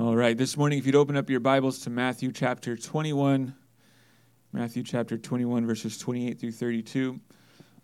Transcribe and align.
All 0.00 0.14
right, 0.14 0.38
this 0.38 0.56
morning, 0.56 0.78
if 0.78 0.86
you'd 0.86 0.94
open 0.94 1.16
up 1.16 1.28
your 1.28 1.40
Bibles 1.40 1.80
to 1.80 1.90
Matthew 1.90 2.30
chapter 2.30 2.76
21, 2.76 3.52
Matthew 4.52 4.84
chapter 4.84 5.18
21, 5.18 5.66
verses 5.66 5.98
28 5.98 6.38
through 6.38 6.52
32. 6.52 7.18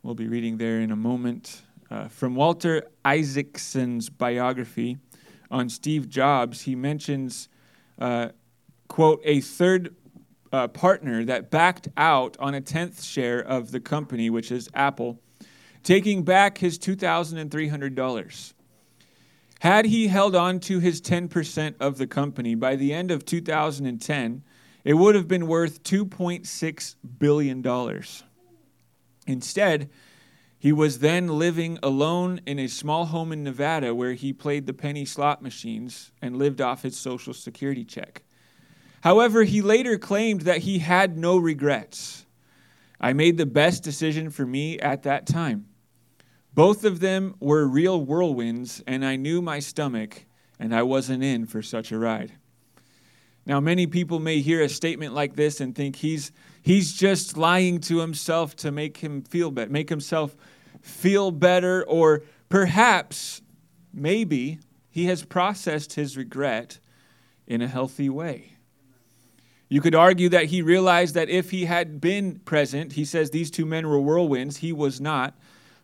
We'll 0.05 0.15
be 0.15 0.29
reading 0.29 0.57
there 0.57 0.79
in 0.79 0.93
a 0.93 0.97
moment. 0.97 1.63
Uh, 1.91 2.07
from 2.07 2.37
Walter 2.37 2.85
Isaacson's 3.05 4.11
biography 4.11 4.97
on 5.51 5.69
Steve 5.69 6.09
Jobs, 6.09 6.61
he 6.61 6.77
mentions, 6.77 7.49
uh, 7.99 8.29
quote, 8.87 9.21
a 9.25 9.41
third 9.41 9.97
uh, 10.53 10.69
partner 10.69 11.25
that 11.25 11.51
backed 11.51 11.89
out 11.97 12.37
on 12.39 12.55
a 12.55 12.61
tenth 12.61 13.03
share 13.03 13.41
of 13.41 13.73
the 13.73 13.81
company, 13.81 14.31
which 14.31 14.53
is 14.53 14.69
Apple, 14.73 15.19
taking 15.83 16.23
back 16.23 16.59
his 16.59 16.79
$2,300. 16.79 18.55
Had 19.65 19.87
he 19.87 20.09
held 20.09 20.37
on 20.37 20.61
to 20.61 20.79
his 20.79 21.01
10% 21.01 21.77
of 21.81 21.97
the 21.97 22.07
company 22.07 22.55
by 22.55 22.77
the 22.77 22.93
end 22.93 23.11
of 23.11 23.25
2010, 23.25 24.43
it 24.85 24.93
would 24.93 25.15
have 25.15 25.27
been 25.27 25.47
worth 25.47 25.83
$2.6 25.83 26.95
billion. 27.19 28.03
Instead, 29.27 29.89
he 30.59 30.71
was 30.71 30.99
then 30.99 31.29
living 31.29 31.79
alone 31.83 32.43
in 32.45 32.59
a 32.59 32.67
small 32.67 33.07
home 33.07 33.33
in 33.33 33.43
Nevada 33.43 33.95
where 33.95 34.13
he 34.13 34.35
played 34.35 34.67
the 34.67 34.75
penny 34.75 35.07
slot 35.07 35.41
machines 35.41 36.13
and 36.21 36.37
lived 36.37 36.61
off 36.61 36.83
his 36.83 36.99
social 36.99 37.33
security 37.33 37.87
check. 37.87 38.23
However, 39.01 39.45
he 39.45 39.63
later 39.63 39.97
claimed 39.97 40.43
that 40.43 40.59
he 40.59 40.81
had 40.81 41.17
no 41.17 41.39
regrets. 41.39 42.27
I 43.01 43.15
made 43.15 43.39
the 43.39 43.47
best 43.47 43.83
decision 43.83 44.29
for 44.29 44.45
me 44.45 44.79
at 44.79 45.05
that 45.05 45.27
time. 45.27 45.69
Both 46.55 46.85
of 46.85 47.01
them 47.01 47.35
were 47.41 47.67
real 47.67 48.01
whirlwinds, 48.01 48.83
and 48.87 49.05
I 49.05 49.17
knew 49.17 49.43
my 49.43 49.59
stomach, 49.59 50.25
and 50.61 50.75
I 50.75 50.83
wasn't 50.83 51.25
in 51.25 51.47
for 51.47 51.63
such 51.63 51.91
a 51.91 51.99
ride. 51.99 52.33
Now, 53.45 53.59
many 53.61 53.87
people 53.87 54.21
may 54.21 54.41
hear 54.41 54.63
a 54.63 54.69
statement 54.69 55.15
like 55.15 55.35
this 55.35 55.61
and 55.61 55.75
think 55.75 55.97
he's, 55.97 56.31
he's 56.63 56.95
just 56.95 57.37
lying 57.37 57.81
to 57.83 57.99
himself 57.99 58.55
to 58.57 58.71
make 58.71 58.99
him 58.99 59.23
feel 59.23 59.51
better, 59.51 59.71
make 59.71 59.89
himself 59.89 60.37
feel 60.81 61.33
better, 61.33 61.85
or 61.85 62.23
perhaps, 62.49 63.43
maybe, 63.93 64.61
he 64.91 65.07
has 65.07 65.25
processed 65.25 65.95
his 65.95 66.17
regret 66.17 66.79
in 67.49 67.61
a 67.63 67.69
healthy 67.69 68.09
way. 68.09 68.53
You 69.69 69.81
could 69.81 69.97
argue 69.97 70.29
that 70.29 70.47
he 70.47 70.63
realized 70.63 71.17
that 71.17 71.29
if 71.29 71.51
he 71.51 71.65
had 71.65 72.01
been 72.01 72.39
present, 72.41 72.93
he 72.93 73.05
says 73.05 73.31
these 73.31 73.51
two 73.51 73.67
men 73.67 73.89
were 73.89 74.01
whirlwinds, 74.01 74.59
he 74.59 74.73
was 74.73 75.01
not 75.01 75.35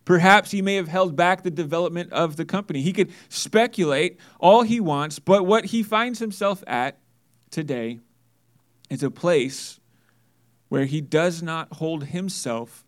Perhaps 0.05 0.51
he 0.51 0.63
may 0.63 0.75
have 0.77 0.89
held 0.89 1.15
back 1.15 1.43
the 1.43 1.51
development 1.51 2.13
of 2.13 2.37
the 2.37 2.45
company. 2.45 2.83
He 2.83 2.93
could 2.93 3.13
speculate 3.29 4.19
all 4.39 4.63
he 4.63 4.81
wants, 4.81 5.19
but 5.19 5.47
what 5.47 5.67
he 5.67 5.83
finds 5.83 6.19
himself 6.19 6.65
at 6.67 6.99
today 7.51 8.01
is 8.89 9.03
a 9.03 9.11
place 9.11 9.79
where 10.69 10.87
he 10.87 11.01
does 11.01 11.43
not 11.43 11.75
hold 11.75 12.05
himself 12.05 12.85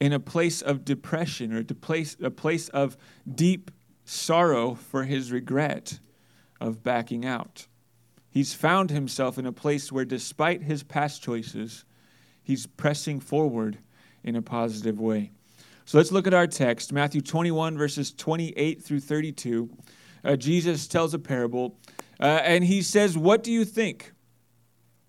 in 0.00 0.12
a 0.12 0.20
place 0.20 0.60
of 0.60 0.84
depression 0.84 1.52
or 1.52 1.60
a 1.60 1.64
place, 1.64 2.16
a 2.20 2.30
place 2.30 2.68
of 2.70 2.96
deep 3.32 3.70
sorrow 4.04 4.74
for 4.74 5.04
his 5.04 5.30
regret 5.30 6.00
of 6.60 6.82
backing 6.82 7.24
out. 7.24 7.68
He's 8.28 8.54
found 8.54 8.90
himself 8.90 9.38
in 9.38 9.46
a 9.46 9.52
place 9.52 9.92
where, 9.92 10.04
despite 10.04 10.62
his 10.62 10.82
past 10.82 11.22
choices, 11.22 11.84
he's 12.42 12.66
pressing 12.66 13.20
forward 13.20 13.78
in 14.24 14.34
a 14.34 14.42
positive 14.42 14.98
way. 14.98 15.32
So 15.84 15.98
let's 15.98 16.12
look 16.12 16.26
at 16.26 16.34
our 16.34 16.46
text 16.46 16.92
Matthew 16.92 17.20
21, 17.20 17.76
verses 17.76 18.12
28 18.12 18.82
through 18.82 19.00
32. 19.00 19.68
Uh, 20.24 20.36
Jesus 20.36 20.86
tells 20.86 21.12
a 21.12 21.18
parable, 21.18 21.76
uh, 22.20 22.40
and 22.44 22.62
he 22.62 22.82
says, 22.82 23.18
What 23.18 23.42
do 23.42 23.50
you 23.50 23.64
think? 23.64 24.12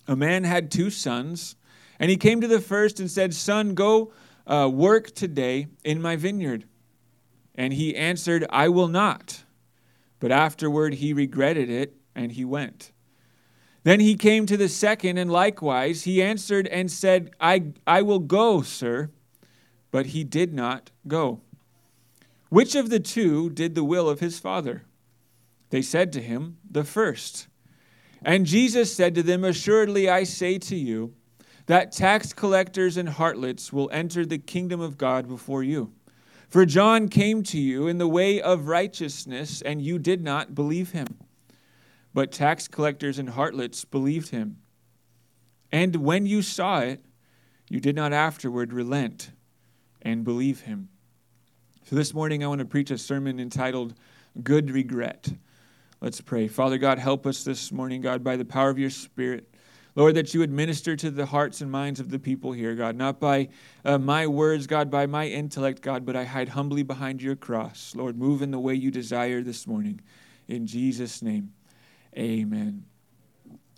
A 0.07 0.15
man 0.15 0.43
had 0.43 0.71
two 0.71 0.89
sons, 0.89 1.55
and 1.99 2.09
he 2.09 2.17
came 2.17 2.41
to 2.41 2.47
the 2.47 2.59
first 2.59 2.99
and 2.99 3.09
said, 3.09 3.33
Son, 3.33 3.75
go 3.75 4.11
uh, 4.47 4.69
work 4.71 5.13
today 5.13 5.67
in 5.83 6.01
my 6.01 6.15
vineyard. 6.15 6.65
And 7.55 7.73
he 7.73 7.95
answered, 7.95 8.45
I 8.49 8.69
will 8.69 8.87
not. 8.87 9.43
But 10.19 10.31
afterward 10.31 10.95
he 10.95 11.13
regretted 11.13 11.69
it, 11.69 11.95
and 12.15 12.31
he 12.31 12.43
went. 12.43 12.91
Then 13.83 13.99
he 13.99 14.15
came 14.15 14.47
to 14.47 14.57
the 14.57 14.69
second, 14.69 15.19
and 15.19 15.31
likewise 15.31 16.03
he 16.03 16.23
answered 16.23 16.67
and 16.67 16.89
said, 16.91 17.31
I, 17.39 17.73
I 17.85 18.01
will 18.01 18.19
go, 18.19 18.63
sir 18.63 19.11
but 19.93 20.07
he 20.07 20.23
did 20.23 20.51
not 20.51 20.89
go. 21.07 21.39
Which 22.49 22.73
of 22.73 22.89
the 22.89 22.99
two 22.99 23.51
did 23.51 23.75
the 23.75 23.83
will 23.83 24.09
of 24.09 24.21
his 24.21 24.39
father? 24.39 24.85
They 25.69 25.83
said 25.83 26.11
to 26.13 26.21
him, 26.21 26.57
The 26.69 26.83
first. 26.83 27.47
And 28.23 28.47
Jesus 28.47 28.95
said 28.95 29.13
to 29.13 29.21
them, 29.21 29.43
Assuredly 29.43 30.09
I 30.09 30.23
say 30.23 30.57
to 30.57 30.75
you, 30.75 31.13
that 31.67 31.91
tax 31.91 32.33
collectors 32.33 32.97
and 32.97 33.07
harlots 33.07 33.71
will 33.71 33.87
enter 33.93 34.25
the 34.25 34.39
kingdom 34.39 34.81
of 34.81 34.97
God 34.97 35.27
before 35.27 35.61
you. 35.61 35.93
For 36.49 36.65
John 36.65 37.07
came 37.07 37.43
to 37.43 37.59
you 37.59 37.87
in 37.87 37.99
the 37.99 38.07
way 38.07 38.41
of 38.41 38.67
righteousness, 38.67 39.61
and 39.61 39.79
you 39.79 39.99
did 39.99 40.23
not 40.23 40.55
believe 40.55 40.91
him. 40.91 41.19
But 42.15 42.31
tax 42.31 42.67
collectors 42.67 43.19
and 43.19 43.29
harlots 43.29 43.85
believed 43.85 44.29
him. 44.29 44.57
And 45.71 45.97
when 45.97 46.25
you 46.25 46.41
saw 46.41 46.79
it, 46.79 47.05
you 47.69 47.79
did 47.79 47.95
not 47.95 48.11
afterward 48.11 48.73
relent 48.73 49.29
and 50.03 50.23
believe 50.23 50.61
him. 50.61 50.89
So 51.85 51.95
this 51.95 52.13
morning 52.13 52.43
I 52.43 52.47
want 52.47 52.59
to 52.59 52.65
preach 52.65 52.91
a 52.91 52.97
sermon 52.97 53.39
entitled 53.39 53.95
Good 54.43 54.69
Regret. 54.69 55.33
Let's 56.01 56.21
pray. 56.21 56.47
Father 56.47 56.77
God, 56.77 56.99
help 56.99 57.25
us 57.25 57.43
this 57.43 57.71
morning, 57.71 58.01
God, 58.01 58.23
by 58.23 58.35
the 58.35 58.45
power 58.45 58.69
of 58.69 58.77
your 58.77 58.89
Spirit. 58.89 59.49
Lord, 59.95 60.15
that 60.15 60.33
you 60.33 60.39
would 60.39 60.51
minister 60.51 60.95
to 60.95 61.11
the 61.11 61.25
hearts 61.25 61.61
and 61.61 61.71
minds 61.71 61.99
of 61.99 62.09
the 62.09 62.17
people 62.19 62.51
here, 62.51 62.75
God, 62.75 62.95
not 62.95 63.19
by 63.19 63.49
uh, 63.85 63.97
my 63.97 64.25
words, 64.25 64.65
God, 64.65 64.89
by 64.89 65.05
my 65.05 65.27
intellect, 65.27 65.81
God, 65.81 66.05
but 66.05 66.15
I 66.15 66.23
hide 66.23 66.49
humbly 66.49 66.83
behind 66.83 67.21
your 67.21 67.35
cross. 67.35 67.93
Lord, 67.95 68.17
move 68.17 68.41
in 68.41 68.51
the 68.51 68.59
way 68.59 68.73
you 68.73 68.91
desire 68.91 69.41
this 69.41 69.67
morning. 69.67 70.01
In 70.47 70.65
Jesus' 70.65 71.21
name, 71.21 71.53
amen. 72.17 72.85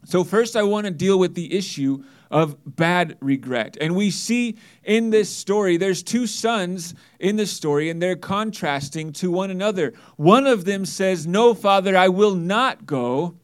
So, 0.06 0.24
first, 0.24 0.56
I 0.56 0.64
want 0.64 0.86
to 0.86 0.92
deal 0.92 1.18
with 1.18 1.34
the 1.34 1.54
issue 1.54 2.04
of 2.30 2.58
bad 2.76 3.18
regret. 3.22 3.78
And 3.82 3.96
we 3.96 4.12
see 4.12 4.58
in 4.84 5.10
this 5.10 5.36
story, 5.36 5.78
there's 5.78 6.04
two 6.04 6.28
sons 6.28 6.94
in 7.20 7.38
the 7.38 7.46
story, 7.48 7.90
and 7.90 8.02
they're 8.02 8.16
contrasting 8.16 9.14
to 9.14 9.32
one 9.32 9.50
another. 9.50 9.94
One 10.16 10.46
of 10.46 10.66
them 10.66 10.86
says, 10.86 11.26
No, 11.26 11.54
Father, 11.54 11.98
I 11.98 12.10
will 12.10 12.36
not 12.36 12.86
go, 12.86 13.36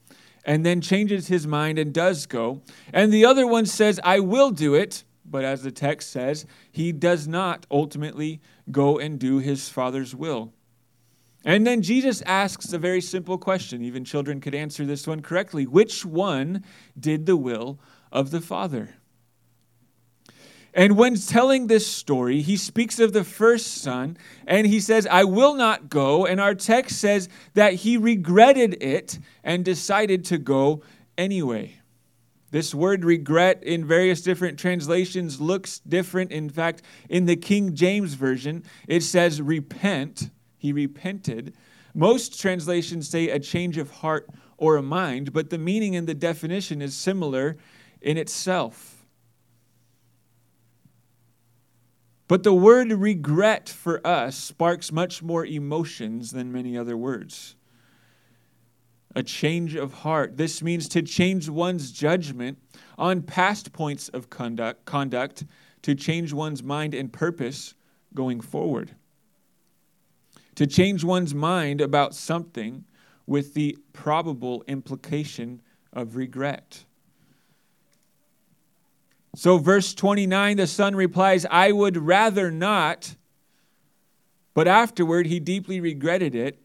and 0.45 0.65
then 0.65 0.81
changes 0.81 1.27
his 1.27 1.47
mind 1.47 1.79
and 1.79 1.93
does 1.93 2.25
go. 2.27 2.61
And 2.93 3.11
the 3.11 3.25
other 3.25 3.47
one 3.47 3.65
says, 3.65 3.99
I 4.03 4.19
will 4.19 4.51
do 4.51 4.75
it. 4.75 5.03
But 5.25 5.45
as 5.45 5.63
the 5.63 5.71
text 5.71 6.11
says, 6.11 6.45
he 6.71 6.91
does 6.91 7.27
not 7.27 7.65
ultimately 7.71 8.41
go 8.69 8.99
and 8.99 9.17
do 9.17 9.37
his 9.39 9.69
father's 9.69 10.13
will. 10.13 10.53
And 11.43 11.65
then 11.65 11.81
Jesus 11.81 12.21
asks 12.23 12.71
a 12.71 12.77
very 12.77 13.01
simple 13.01 13.37
question. 13.37 13.83
Even 13.83 14.05
children 14.05 14.39
could 14.39 14.53
answer 14.53 14.85
this 14.85 15.07
one 15.07 15.21
correctly. 15.21 15.65
Which 15.65 16.05
one 16.05 16.63
did 16.99 17.25
the 17.25 17.37
will 17.37 17.79
of 18.11 18.31
the 18.31 18.41
Father. 18.41 18.95
And 20.73 20.95
when 20.95 21.15
telling 21.15 21.67
this 21.67 21.85
story, 21.85 22.41
he 22.41 22.55
speaks 22.55 22.99
of 22.99 23.11
the 23.11 23.25
first 23.25 23.75
son 23.75 24.17
and 24.47 24.65
he 24.65 24.79
says, 24.79 25.05
I 25.05 25.25
will 25.25 25.55
not 25.55 25.89
go. 25.89 26.25
And 26.25 26.39
our 26.39 26.55
text 26.55 26.99
says 26.99 27.27
that 27.55 27.73
he 27.73 27.97
regretted 27.97 28.81
it 28.81 29.19
and 29.43 29.65
decided 29.65 30.23
to 30.25 30.37
go 30.37 30.81
anyway. 31.17 31.77
This 32.51 32.75
word 32.75 33.03
regret 33.03 33.63
in 33.63 33.85
various 33.85 34.21
different 34.21 34.59
translations 34.59 35.41
looks 35.41 35.79
different. 35.79 36.31
In 36.31 36.49
fact, 36.49 36.81
in 37.09 37.25
the 37.25 37.37
King 37.37 37.75
James 37.75 38.13
Version, 38.13 38.63
it 38.87 39.03
says 39.03 39.41
repent. 39.41 40.29
He 40.61 40.71
repented. 40.71 41.55
Most 41.95 42.39
translations 42.39 43.09
say 43.09 43.29
a 43.29 43.39
change 43.39 43.79
of 43.79 43.89
heart 43.89 44.29
or 44.57 44.75
a 44.75 44.83
mind, 44.83 45.33
but 45.33 45.49
the 45.49 45.57
meaning 45.57 45.95
and 45.95 46.05
the 46.05 46.13
definition 46.13 46.83
is 46.83 46.95
similar 46.95 47.57
in 47.99 48.15
itself. 48.15 49.07
But 52.27 52.43
the 52.43 52.53
word 52.53 52.91
regret 52.91 53.69
for 53.69 54.05
us 54.05 54.35
sparks 54.37 54.91
much 54.91 55.23
more 55.23 55.43
emotions 55.43 56.29
than 56.29 56.51
many 56.51 56.77
other 56.77 56.95
words. 56.95 57.55
A 59.15 59.23
change 59.23 59.73
of 59.73 59.93
heart. 59.93 60.37
This 60.37 60.61
means 60.61 60.87
to 60.89 61.01
change 61.01 61.49
one's 61.49 61.91
judgment 61.91 62.59
on 62.99 63.23
past 63.23 63.73
points 63.73 64.09
of 64.09 64.29
conduct, 64.29 64.85
conduct 64.85 65.43
to 65.81 65.95
change 65.95 66.33
one's 66.33 66.61
mind 66.61 66.93
and 66.93 67.11
purpose 67.11 67.73
going 68.13 68.41
forward. 68.41 68.91
To 70.55 70.67
change 70.67 71.03
one's 71.03 71.33
mind 71.33 71.81
about 71.81 72.13
something 72.13 72.85
with 73.25 73.53
the 73.53 73.77
probable 73.93 74.63
implication 74.67 75.61
of 75.93 76.15
regret. 76.15 76.83
So, 79.35 79.57
verse 79.57 79.93
29, 79.93 80.57
the 80.57 80.67
son 80.67 80.95
replies, 80.95 81.45
I 81.49 81.71
would 81.71 81.97
rather 81.97 82.51
not. 82.51 83.15
But 84.53 84.67
afterward, 84.67 85.27
he 85.27 85.39
deeply 85.39 85.79
regretted 85.79 86.35
it 86.35 86.61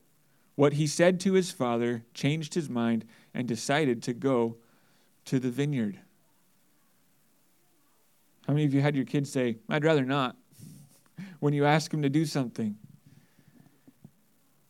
what 0.56 0.72
he 0.72 0.86
said 0.86 1.20
to 1.20 1.34
his 1.34 1.52
father, 1.52 2.02
changed 2.14 2.54
his 2.54 2.68
mind, 2.68 3.04
and 3.32 3.46
decided 3.46 4.02
to 4.02 4.14
go 4.14 4.56
to 5.26 5.38
the 5.38 5.50
vineyard. 5.50 6.00
How 8.46 8.54
many 8.54 8.64
of 8.64 8.74
you 8.74 8.80
had 8.80 8.96
your 8.96 9.04
kids 9.04 9.30
say, 9.30 9.58
I'd 9.68 9.84
rather 9.84 10.04
not, 10.04 10.36
when 11.40 11.52
you 11.52 11.64
ask 11.64 11.90
them 11.90 12.02
to 12.02 12.08
do 12.08 12.24
something? 12.24 12.76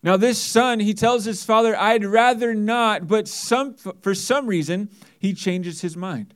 Now, 0.06 0.16
this 0.16 0.40
son, 0.40 0.78
he 0.78 0.94
tells 0.94 1.24
his 1.24 1.42
father, 1.42 1.76
I'd 1.76 2.04
rather 2.04 2.54
not, 2.54 3.08
but 3.08 3.26
some, 3.26 3.74
for 3.74 4.14
some 4.14 4.46
reason, 4.46 4.88
he 5.18 5.34
changes 5.34 5.80
his 5.80 5.96
mind. 5.96 6.32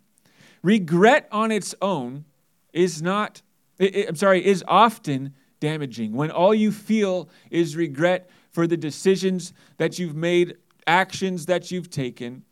Regret 0.60 1.28
on 1.30 1.52
its 1.52 1.72
own 1.80 2.24
is 2.72 3.00
not, 3.00 3.42
I'm 3.78 4.16
sorry, 4.16 4.44
is 4.44 4.64
often 4.66 5.34
damaging. 5.60 6.14
When 6.14 6.32
all 6.32 6.52
you 6.52 6.72
feel 6.72 7.28
is 7.48 7.76
regret 7.76 8.28
for 8.50 8.66
the 8.66 8.76
decisions 8.76 9.52
that 9.76 10.00
you've 10.00 10.16
made, 10.16 10.56
actions 10.88 11.46
that 11.46 11.70
you've 11.70 11.90
taken. 11.90 12.42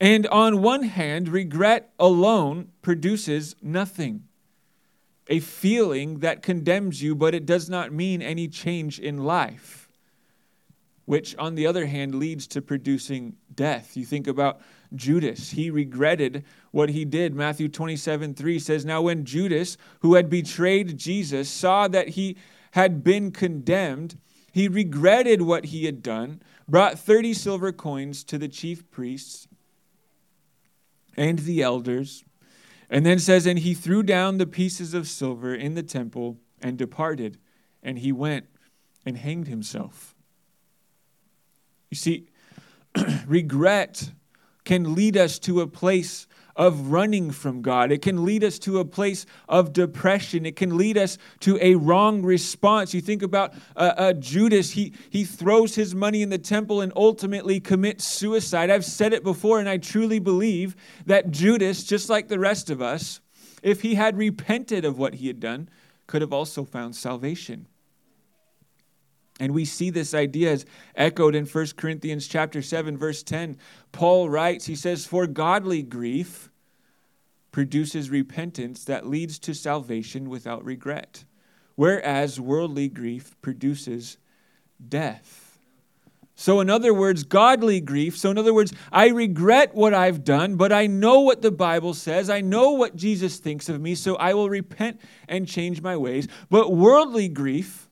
And 0.00 0.26
on 0.28 0.62
one 0.62 0.84
hand, 0.84 1.28
regret 1.28 1.92
alone 1.98 2.68
produces 2.80 3.56
nothing. 3.60 4.24
A 5.28 5.40
feeling 5.40 6.20
that 6.20 6.42
condemns 6.42 7.02
you, 7.02 7.14
but 7.14 7.34
it 7.34 7.44
does 7.44 7.68
not 7.68 7.92
mean 7.92 8.22
any 8.22 8.48
change 8.48 8.98
in 8.98 9.24
life 9.24 9.81
which 11.12 11.36
on 11.36 11.56
the 11.56 11.66
other 11.66 11.84
hand 11.84 12.14
leads 12.14 12.46
to 12.46 12.62
producing 12.62 13.36
death. 13.54 13.98
You 13.98 14.06
think 14.06 14.26
about 14.26 14.62
Judas. 14.94 15.50
He 15.50 15.68
regretted 15.68 16.42
what 16.70 16.88
he 16.88 17.04
did. 17.04 17.34
Matthew 17.34 17.68
27 17.68 18.32
3 18.32 18.58
says, 18.58 18.86
Now 18.86 19.02
when 19.02 19.26
Judas, 19.26 19.76
who 20.00 20.14
had 20.14 20.30
betrayed 20.30 20.96
Jesus, 20.96 21.50
saw 21.50 21.86
that 21.88 22.08
he 22.08 22.38
had 22.70 23.04
been 23.04 23.30
condemned, 23.30 24.18
he 24.52 24.68
regretted 24.68 25.42
what 25.42 25.66
he 25.66 25.84
had 25.84 26.02
done, 26.02 26.40
brought 26.66 26.98
30 26.98 27.34
silver 27.34 27.72
coins 27.72 28.24
to 28.24 28.38
the 28.38 28.48
chief 28.48 28.90
priests 28.90 29.46
and 31.14 31.40
the 31.40 31.60
elders, 31.60 32.24
and 32.88 33.04
then 33.04 33.18
says, 33.18 33.44
And 33.44 33.58
he 33.58 33.74
threw 33.74 34.02
down 34.02 34.38
the 34.38 34.46
pieces 34.46 34.94
of 34.94 35.06
silver 35.06 35.54
in 35.54 35.74
the 35.74 35.82
temple 35.82 36.38
and 36.62 36.78
departed, 36.78 37.36
and 37.82 37.98
he 37.98 38.12
went 38.12 38.46
and 39.04 39.18
hanged 39.18 39.48
himself. 39.48 40.11
You 41.92 41.96
see, 41.96 42.30
regret 43.26 44.12
can 44.64 44.94
lead 44.94 45.14
us 45.14 45.38
to 45.40 45.60
a 45.60 45.66
place 45.66 46.26
of 46.56 46.90
running 46.90 47.30
from 47.30 47.60
God. 47.60 47.92
It 47.92 48.00
can 48.00 48.24
lead 48.24 48.42
us 48.42 48.58
to 48.60 48.78
a 48.78 48.84
place 48.86 49.26
of 49.46 49.74
depression. 49.74 50.46
It 50.46 50.56
can 50.56 50.78
lead 50.78 50.96
us 50.96 51.18
to 51.40 51.58
a 51.60 51.74
wrong 51.74 52.22
response. 52.22 52.94
You 52.94 53.02
think 53.02 53.22
about 53.22 53.52
uh, 53.76 53.92
uh, 53.94 54.12
Judas, 54.14 54.70
he, 54.70 54.94
he 55.10 55.24
throws 55.24 55.74
his 55.74 55.94
money 55.94 56.22
in 56.22 56.30
the 56.30 56.38
temple 56.38 56.80
and 56.80 56.94
ultimately 56.96 57.60
commits 57.60 58.06
suicide. 58.06 58.70
I've 58.70 58.86
said 58.86 59.12
it 59.12 59.22
before, 59.22 59.60
and 59.60 59.68
I 59.68 59.76
truly 59.76 60.18
believe 60.18 60.74
that 61.04 61.30
Judas, 61.30 61.84
just 61.84 62.08
like 62.08 62.28
the 62.28 62.38
rest 62.38 62.70
of 62.70 62.80
us, 62.80 63.20
if 63.62 63.82
he 63.82 63.96
had 63.96 64.16
repented 64.16 64.86
of 64.86 64.96
what 64.98 65.16
he 65.16 65.26
had 65.26 65.40
done, 65.40 65.68
could 66.06 66.22
have 66.22 66.32
also 66.32 66.64
found 66.64 66.96
salvation. 66.96 67.66
And 69.42 69.54
we 69.54 69.64
see 69.64 69.90
this 69.90 70.14
idea 70.14 70.52
as 70.52 70.64
echoed 70.94 71.34
in 71.34 71.46
1 71.46 71.66
Corinthians 71.76 72.28
chapter 72.28 72.62
7 72.62 72.96
verse 72.96 73.24
10. 73.24 73.56
Paul 73.90 74.30
writes, 74.30 74.66
he 74.66 74.76
says, 74.76 75.04
"For 75.04 75.26
godly 75.26 75.82
grief 75.82 76.48
produces 77.50 78.08
repentance 78.08 78.84
that 78.84 79.08
leads 79.08 79.40
to 79.40 79.52
salvation 79.52 80.30
without 80.30 80.64
regret, 80.64 81.24
whereas 81.74 82.38
worldly 82.38 82.88
grief 82.88 83.34
produces 83.42 84.16
death." 84.88 85.58
So, 86.36 86.60
in 86.60 86.70
other 86.70 86.94
words, 86.94 87.24
godly 87.24 87.80
grief. 87.80 88.16
So, 88.16 88.30
in 88.30 88.38
other 88.38 88.54
words, 88.54 88.72
I 88.92 89.08
regret 89.08 89.74
what 89.74 89.92
I've 89.92 90.22
done, 90.22 90.54
but 90.54 90.70
I 90.72 90.86
know 90.86 91.18
what 91.18 91.42
the 91.42 91.50
Bible 91.50 91.94
says. 91.94 92.30
I 92.30 92.42
know 92.42 92.70
what 92.70 92.94
Jesus 92.94 93.38
thinks 93.38 93.68
of 93.68 93.80
me, 93.80 93.96
so 93.96 94.14
I 94.14 94.34
will 94.34 94.48
repent 94.48 95.00
and 95.28 95.48
change 95.48 95.82
my 95.82 95.96
ways. 95.96 96.28
But 96.48 96.72
worldly 96.72 97.26
grief 97.26 97.88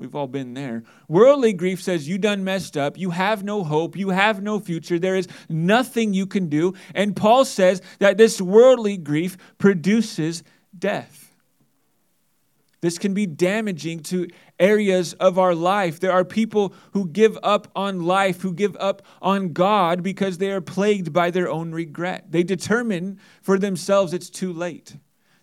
We've 0.00 0.14
all 0.14 0.26
been 0.26 0.54
there. 0.54 0.82
Worldly 1.08 1.52
grief 1.52 1.82
says 1.82 2.08
you 2.08 2.16
done 2.16 2.42
messed 2.42 2.76
up. 2.76 2.98
You 2.98 3.10
have 3.10 3.44
no 3.44 3.62
hope. 3.62 3.96
You 3.96 4.10
have 4.10 4.42
no 4.42 4.58
future. 4.58 4.98
There 4.98 5.14
is 5.14 5.28
nothing 5.50 6.14
you 6.14 6.26
can 6.26 6.48
do. 6.48 6.72
And 6.94 7.14
Paul 7.14 7.44
says 7.44 7.82
that 7.98 8.16
this 8.16 8.40
worldly 8.40 8.96
grief 8.96 9.36
produces 9.58 10.42
death. 10.76 11.36
This 12.80 12.96
can 12.96 13.12
be 13.12 13.26
damaging 13.26 14.00
to 14.04 14.26
areas 14.58 15.12
of 15.14 15.38
our 15.38 15.54
life. 15.54 16.00
There 16.00 16.12
are 16.12 16.24
people 16.24 16.72
who 16.92 17.06
give 17.06 17.38
up 17.42 17.68
on 17.76 18.00
life, 18.00 18.40
who 18.40 18.54
give 18.54 18.74
up 18.80 19.02
on 19.20 19.52
God 19.52 20.02
because 20.02 20.38
they 20.38 20.50
are 20.50 20.62
plagued 20.62 21.12
by 21.12 21.30
their 21.30 21.50
own 21.50 21.72
regret. 21.72 22.32
They 22.32 22.42
determine 22.42 23.18
for 23.42 23.58
themselves 23.58 24.14
it's 24.14 24.30
too 24.30 24.50
late 24.50 24.96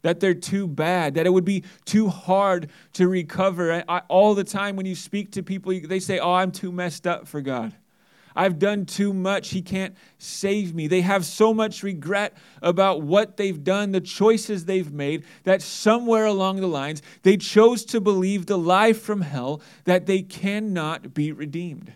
that 0.07 0.21
they're 0.21 0.33
too 0.33 0.69
bad, 0.69 1.15
that 1.15 1.25
it 1.25 1.33
would 1.33 1.43
be 1.43 1.65
too 1.83 2.07
hard 2.07 2.69
to 2.93 3.09
recover. 3.09 3.83
I, 3.89 3.99
all 4.07 4.35
the 4.35 4.45
time 4.45 4.77
when 4.77 4.85
you 4.85 4.95
speak 4.95 5.33
to 5.33 5.43
people, 5.43 5.77
they 5.83 5.99
say, 5.99 6.17
Oh, 6.17 6.31
I'm 6.31 6.53
too 6.53 6.71
messed 6.71 7.05
up 7.05 7.27
for 7.27 7.41
God. 7.41 7.73
I've 8.33 8.57
done 8.57 8.85
too 8.85 9.11
much. 9.11 9.49
He 9.49 9.61
can't 9.61 9.97
save 10.17 10.73
me. 10.73 10.87
They 10.87 11.01
have 11.01 11.25
so 11.25 11.53
much 11.53 11.83
regret 11.83 12.37
about 12.61 13.01
what 13.01 13.35
they've 13.35 13.61
done, 13.61 13.91
the 13.91 13.99
choices 13.99 14.63
they've 14.63 14.93
made, 14.93 15.25
that 15.43 15.61
somewhere 15.61 16.25
along 16.25 16.61
the 16.61 16.67
lines, 16.67 17.01
they 17.23 17.35
chose 17.35 17.83
to 17.85 17.99
believe 17.99 18.45
the 18.45 18.57
lie 18.57 18.93
from 18.93 19.19
hell 19.19 19.61
that 19.83 20.05
they 20.05 20.21
cannot 20.21 21.13
be 21.13 21.33
redeemed. 21.33 21.91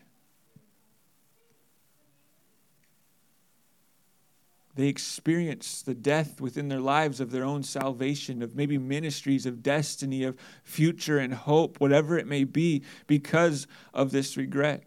They 4.76 4.88
experience 4.88 5.82
the 5.82 5.94
death 5.94 6.40
within 6.40 6.70
their 6.70 6.80
lives 6.80 7.20
of 7.20 7.32
their 7.32 7.44
own 7.44 7.64
salvation, 7.64 8.42
of 8.42 8.56
maybe 8.56 8.78
ministries, 8.78 9.46
of 9.46 9.62
destiny, 9.62 10.24
of 10.24 10.38
future 10.64 11.18
and 11.18 11.34
hope, 11.34 11.80
whatever 11.82 12.18
it 12.18 12.28
may 12.28 12.46
be, 12.46 12.84
because 13.08 13.68
of 13.94 14.12
this 14.12 14.38
regret. 14.38 14.84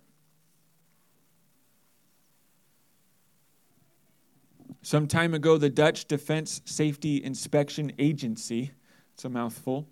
Some 4.80 5.06
time 5.06 5.32
ago, 5.34 5.56
the 5.58 5.70
Dutch 5.70 6.06
Defense 6.06 6.60
Safety 6.64 7.22
Inspection 7.22 7.92
Agency, 7.98 8.72
it's 9.14 9.24
a 9.24 9.30
mouthful, 9.30 9.88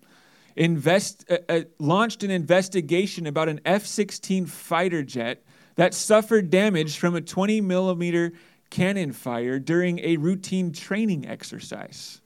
invest, 0.56 1.24
uh, 1.30 1.38
uh, 1.48 1.60
launched 1.78 2.22
an 2.22 2.30
investigation 2.30 3.26
about 3.26 3.48
an 3.48 3.60
F 3.64 3.86
16 3.86 4.46
fighter 4.46 5.02
jet 5.02 5.44
that 5.76 5.94
suffered 5.94 6.50
damage 6.50 6.98
from 6.98 7.14
a 7.14 7.20
20 7.20 7.60
millimeter 7.62 8.32
cannon 8.72 9.12
fire 9.12 9.58
during 9.58 9.98
a 9.98 10.16
routine 10.16 10.72
training 10.72 11.28
exercise. 11.28 12.22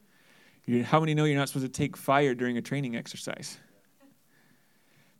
How 0.84 1.00
many 1.00 1.12
know 1.12 1.24
you're 1.24 1.36
not 1.36 1.48
supposed 1.48 1.66
to 1.66 1.72
take 1.72 1.96
fire 1.96 2.34
during 2.34 2.56
a 2.56 2.62
training 2.62 2.96
exercise? 2.96 3.58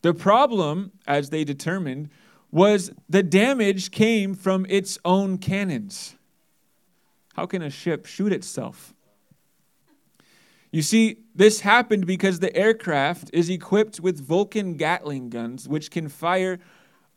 The 0.02 0.14
problem, 0.14 0.92
as 1.04 1.30
they 1.30 1.42
determined, 1.42 2.10
was 2.52 2.92
the 3.08 3.24
damage 3.24 3.90
came 3.90 4.34
from 4.34 4.66
its 4.68 4.98
own 5.04 5.38
cannons. 5.38 6.14
How 7.34 7.44
can 7.44 7.60
a 7.60 7.70
ship 7.70 8.06
shoot 8.06 8.32
itself? 8.32 8.94
You 10.70 10.82
see, 10.82 11.24
this 11.34 11.60
happened 11.60 12.06
because 12.06 12.38
the 12.38 12.54
aircraft 12.54 13.30
is 13.32 13.50
equipped 13.50 13.98
with 13.98 14.24
Vulcan 14.24 14.74
Gatling 14.74 15.30
guns, 15.30 15.68
which 15.68 15.90
can 15.90 16.08
fire 16.08 16.60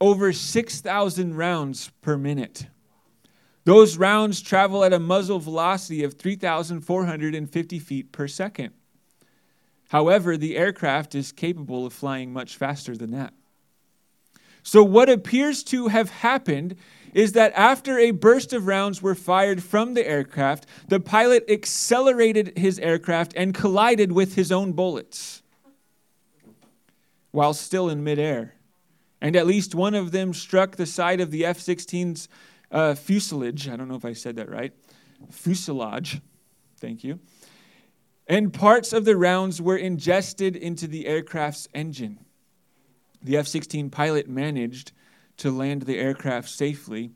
over 0.02 0.34
6,000 0.34 1.36
rounds 1.36 1.92
per 2.02 2.18
minute. 2.18 2.68
Those 3.66 3.98
rounds 3.98 4.42
travel 4.42 4.84
at 4.84 4.94
a 4.94 5.00
muzzle 5.00 5.40
velocity 5.40 6.04
of 6.04 6.16
3,450 6.16 7.80
feet 7.80 8.12
per 8.12 8.28
second. 8.28 8.74
However, 9.90 10.38
the 10.38 10.56
aircraft 10.56 11.16
is 11.16 11.32
capable 11.32 11.86
of 11.86 11.94
flying 11.94 12.32
much 12.32 12.56
faster 12.58 12.96
than 12.96 13.12
that. 13.12 13.34
So, 14.62 14.84
what 14.84 15.10
appears 15.10 15.64
to 15.66 15.88
have 15.88 16.10
happened 16.10 16.76
is 17.14 17.32
that 17.32 17.52
after 17.56 17.98
a 17.98 18.12
burst 18.12 18.54
of 18.54 18.68
rounds 18.68 19.02
were 19.02 19.16
fired 19.16 19.64
from 19.64 19.94
the 19.94 20.08
aircraft, 20.08 20.66
the 20.88 21.00
pilot 21.00 21.46
accelerated 21.50 22.58
his 22.58 22.78
aircraft 22.80 23.34
and 23.36 23.54
collided 23.54 24.12
with 24.12 24.36
his 24.36 24.52
own 24.52 24.74
bullets 24.74 25.42
while 27.32 27.54
still 27.54 27.90
in 27.90 28.04
midair. 28.04 28.56
And 29.22 29.36
at 29.36 29.48
least 29.48 29.76
one 29.76 29.96
of 29.96 30.12
them 30.12 30.34
struck 30.34 30.76
the 30.76 30.86
side 30.86 31.20
of 31.20 31.32
the 31.32 31.46
F 31.46 31.60
16's 31.60 32.30
uh, 32.72 32.96
fuselage. 32.96 33.68
I 33.68 33.76
don't 33.76 33.88
know 33.88 33.96
if 33.96 34.06
I 34.06 34.14
said 34.14 34.36
that 34.38 34.50
right. 34.50 34.74
Fuselage. 35.32 36.22
Thank 36.80 37.04
you. 37.04 37.20
And 38.28 38.54
parts 38.54 38.94
of 38.94 39.06
the 39.06 39.18
rounds 39.18 39.62
were 39.62 39.78
ingested 39.78 40.56
into 40.56 40.88
the 40.88 41.08
aircraft's 41.08 41.68
engine. 41.74 42.20
The 43.22 43.38
F 43.38 43.48
16 43.48 43.90
pilot 43.90 44.30
managed 44.30 44.92
to 45.38 45.52
land 45.52 45.84
the 45.84 45.98
aircraft 45.98 46.50
safely 46.50 47.12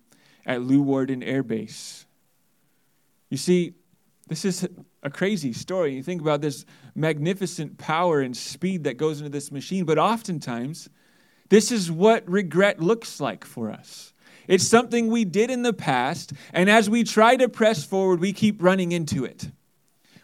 at 0.46 0.62
Leeuwarden 0.62 1.24
Air 1.26 1.44
Base. 1.44 2.06
You 3.30 3.38
see, 3.38 3.74
this 4.28 4.46
is 4.46 4.68
a 5.02 5.10
crazy 5.10 5.54
story. 5.54 5.96
You 5.96 6.04
think 6.04 6.22
about 6.22 6.42
this 6.42 6.66
magnificent 6.96 7.78
power 7.78 8.22
and 8.22 8.36
speed 8.36 8.86
that 8.86 8.98
goes 8.98 9.20
into 9.20 9.30
this 9.30 9.52
machine, 9.52 9.86
but 9.86 9.98
oftentimes, 9.98 10.90
This 11.50 11.72
is 11.72 11.92
what 11.92 12.28
regret 12.28 12.80
looks 12.80 13.20
like 13.20 13.46
for 13.46 13.70
us. 13.70 14.13
It's 14.48 14.68
something 14.68 15.08
we 15.08 15.26
did 15.26 15.50
in 15.50 15.64
the 15.64 15.74
past, 15.74 16.34
and 16.54 16.70
as 16.70 16.90
we 16.90 17.04
try 17.04 17.36
to 17.36 17.48
press 17.50 17.84
forward, 17.84 18.20
we 18.20 18.34
keep 18.34 18.62
running 18.62 18.92
into 18.92 19.26
it. 19.26 19.50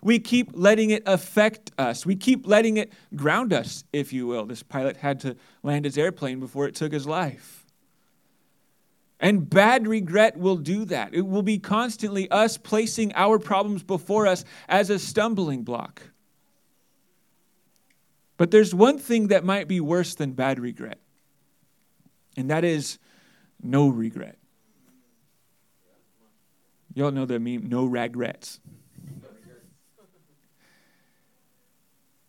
We 0.01 0.19
keep 0.19 0.51
letting 0.53 0.91
it 0.91 1.03
affect 1.05 1.71
us. 1.77 2.05
We 2.05 2.15
keep 2.15 2.47
letting 2.47 2.77
it 2.77 2.93
ground 3.15 3.51
us, 3.51 3.83
if 3.91 4.13
you 4.13 4.27
will. 4.27 4.45
This 4.45 4.63
pilot 4.63 4.97
had 4.97 5.19
to 5.21 5.35
land 5.61 5.85
his 5.85 5.97
airplane 5.97 6.39
before 6.39 6.67
it 6.67 6.75
took 6.75 6.93
his 6.93 7.05
life. 7.05 7.65
And 9.19 9.49
bad 9.49 9.87
regret 9.87 10.37
will 10.37 10.55
do 10.55 10.85
that. 10.85 11.13
It 11.13 11.27
will 11.27 11.43
be 11.43 11.59
constantly 11.59 12.31
us 12.31 12.57
placing 12.57 13.13
our 13.15 13.37
problems 13.37 13.83
before 13.83 14.25
us 14.25 14.45
as 14.69 14.89
a 14.89 14.97
stumbling 14.97 15.63
block. 15.63 16.01
But 18.37 18.51
there's 18.51 18.73
one 18.73 18.97
thing 18.97 19.27
that 19.27 19.43
might 19.43 19.67
be 19.67 19.81
worse 19.81 20.15
than 20.15 20.31
bad 20.31 20.59
regret, 20.59 20.99
and 22.37 22.49
that 22.49 22.63
is 22.63 22.97
no 23.61 23.89
regret. 23.89 24.37
Y'all 26.93 27.11
know 27.11 27.25
the 27.25 27.39
meme, 27.39 27.67
no 27.69 27.85
regrets. 27.85 28.59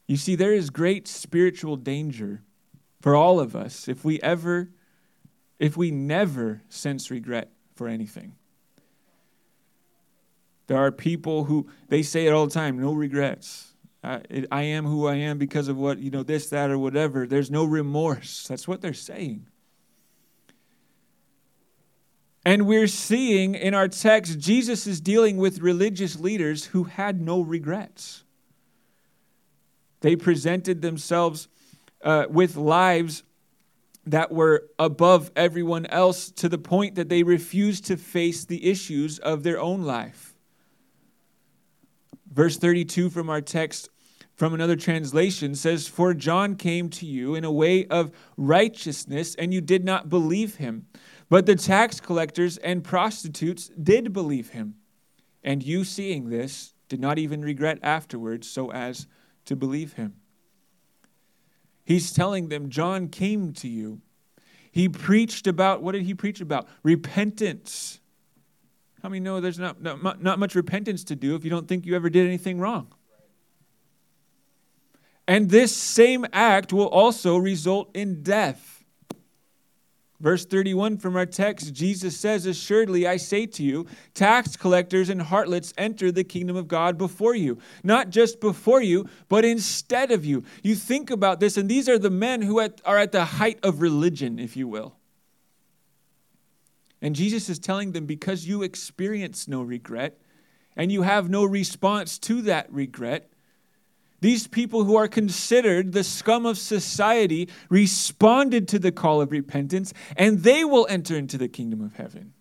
You 0.07 0.17
see, 0.17 0.35
there 0.35 0.53
is 0.53 0.71
great 0.71 1.07
spiritual 1.07 1.77
danger 1.77 2.43
for 3.01 3.15
all 3.15 3.39
of 3.39 3.55
us 3.55 3.89
if 3.89 4.05
we 4.05 4.21
ever, 4.21 4.71
if 5.59 5.77
we 5.77 5.91
never 5.91 6.63
sense 6.69 7.11
regret 7.11 7.51
for 7.75 7.87
anything. 7.87 8.35
There 10.67 10.79
are 10.79 10.93
people 10.93 11.45
who, 11.45 11.69
they 11.89 12.03
say 12.03 12.27
it 12.27 12.33
all 12.33 12.47
the 12.47 12.53
time 12.53 12.79
no 12.79 12.93
regrets. 12.93 13.75
I, 14.03 14.23
it, 14.31 14.47
I 14.51 14.63
am 14.63 14.85
who 14.85 15.07
I 15.07 15.17
am 15.17 15.39
because 15.39 15.69
of 15.69 15.77
what, 15.77 15.99
you 15.99 16.11
know, 16.11 16.23
this, 16.23 16.49
that, 16.51 16.71
or 16.71 16.79
whatever. 16.79 17.27
There's 17.27 17.51
no 17.51 17.65
remorse. 17.65 18.47
That's 18.47 18.67
what 18.67 18.81
they're 18.81 18.95
saying. 18.95 19.47
And 22.45 22.67
we're 22.67 22.87
seeing 22.87 23.55
in 23.55 23.75
our 23.75 23.89
text, 23.89 24.39
Jesus 24.39 24.87
is 24.87 25.01
dealing 25.01 25.37
with 25.37 25.61
religious 25.61 26.19
leaders 26.19 26.67
who 26.67 26.85
had 26.85 27.21
no 27.21 27.41
regrets. 27.41 28.25
They 30.01 30.17
presented 30.17 30.81
themselves 30.81 31.49
uh, 32.03 32.27
with 32.31 32.57
lives 32.57 33.23
that 34.07 34.33
were 34.33 34.69
above 34.79 35.31
everyone 35.37 35.85
else 35.87 36.31
to 36.31 36.49
the 36.49 36.59
point 36.59 36.95
that 36.95 37.11
they 37.11 37.23
refused 37.23 37.85
to 37.87 37.99
face 37.99 38.45
the 38.45 38.71
issues 38.71 39.19
of 39.19 39.43
their 39.43 39.61
own 39.61 39.83
life. 39.83 40.35
Verse 42.33 42.57
32 42.57 43.11
from 43.11 43.29
our 43.29 43.43
text 43.43 43.91
from 44.35 44.55
another 44.55 44.77
translation 44.77 45.55
says, 45.55 45.87
For 45.87 46.15
John 46.15 46.57
came 46.57 46.89
to 46.91 47.05
you 47.05 47.35
in 47.35 47.45
a 47.45 47.53
way 47.53 47.85
of 47.87 48.11
righteousness, 48.39 49.35
and 49.35 49.53
you 49.53 49.61
did 49.61 49.85
not 49.85 50.09
believe 50.09 50.55
him. 50.55 50.87
But 51.31 51.47
the 51.47 51.55
tax 51.55 52.01
collectors 52.01 52.59
and 52.59 52.85
prostitutes 52.85 53.71
did 53.83 54.13
believe 54.13 54.51
him. 54.51 54.75
And 55.43 55.63
you, 55.63 55.85
seeing 55.85 56.29
this, 56.29 56.75
did 56.89 57.01
not 57.01 57.19
even 57.19 57.41
regret 57.41 57.79
afterwards 57.83 58.51
so 58.51 58.71
as 58.73 59.07
to 59.47 59.57
believe 59.57 59.95
him. 59.95 60.17
He's 61.85 62.13
telling 62.13 62.49
them, 62.49 62.69
John 62.69 63.09
came 63.09 63.53
to 63.55 63.69
you. 63.69 64.03
He 64.73 64.89
preached 64.89 65.47
about, 65.47 65.83
what 65.83 65.93
did 65.93 66.03
he 66.03 66.15
preach 66.15 66.41
about? 66.41 66.69
Repentance. 66.83 68.01
How 69.03 69.09
many 69.09 69.21
know 69.21 69.41
there's 69.41 69.59
not, 69.59 69.81
not, 69.81 70.23
not 70.23 70.39
much 70.39 70.55
repentance 70.55 71.05
to 71.05 71.17
do 71.17 71.37
if 71.37 71.45
you 71.45 71.51
don't 71.51 71.67
think 71.67 71.87
you 71.87 71.97
ever 71.97 72.11
did 72.11 72.27
anything 72.27 72.59
wrong? 72.59 72.93
And 75.27 75.49
this 75.49 75.75
same 75.75 76.27
act 76.33 76.73
will 76.73 76.89
also 76.89 77.37
result 77.37 77.91
in 77.95 78.23
death. 78.23 78.80
Verse 80.21 80.45
31 80.45 80.99
from 80.99 81.17
our 81.17 81.25
text, 81.25 81.73
Jesus 81.73 82.15
says, 82.15 82.45
Assuredly, 82.45 83.07
I 83.07 83.17
say 83.17 83.47
to 83.47 83.63
you, 83.63 83.87
tax 84.13 84.55
collectors 84.55 85.09
and 85.09 85.23
harlots 85.23 85.73
enter 85.79 86.13
the 86.13 86.25
kingdom 86.25 86.57
of 86.57 86.69
God 86.69 86.99
before 86.99 87.35
you. 87.35 87.59
Not 87.83 88.11
just 88.11 88.39
before 88.39 88.83
you, 88.83 89.09
but 89.31 89.47
instead 89.47 90.11
of 90.11 90.27
you. 90.27 90.45
You 90.63 90.75
think 90.75 91.11
about 91.11 91.41
this, 91.41 91.57
and 91.57 91.71
these 91.71 91.89
are 91.89 91.99
the 91.99 92.11
men 92.11 92.43
who 92.43 92.61
are 92.61 92.99
at 92.99 93.13
the 93.13 93.25
height 93.25 93.59
of 93.63 93.81
religion, 93.81 94.39
if 94.39 94.59
you 94.59 94.69
will. 94.69 94.95
And 97.01 97.17
Jesus 97.17 97.49
is 97.49 97.59
telling 97.59 97.93
them, 97.93 98.05
Because 98.05 98.47
you 98.47 98.63
experience 98.63 99.49
no 99.49 99.63
regret, 99.63 100.21
and 100.77 100.93
you 100.93 101.01
have 101.01 101.31
no 101.31 101.47
response 101.47 102.19
to 102.19 102.43
that 102.43 102.71
regret, 102.71 103.30
these 104.21 104.47
people 104.47 104.85
who 104.85 104.97
are 104.97 105.09
considered 105.09 105.93
the 105.93 106.05
scum 106.05 106.47
of 106.47 106.59
society 106.59 107.49
responded 107.69 108.69
to 108.69 108.79
the 108.79 108.93
call 108.93 109.21
of 109.21 109.33
repentance, 109.33 109.93
and 110.17 110.41
they 110.41 110.65
will 110.65 110.87
enter 110.91 111.17
into 111.17 111.39
the 111.39 111.49
kingdom 111.49 111.81
of 111.81 111.95
heaven. 111.95 112.35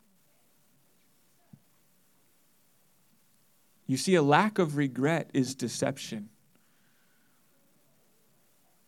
You 3.87 3.97
see, 3.97 4.15
a 4.15 4.21
lack 4.21 4.59
of 4.59 4.77
regret 4.77 5.31
is 5.33 5.55
deception. 5.55 6.29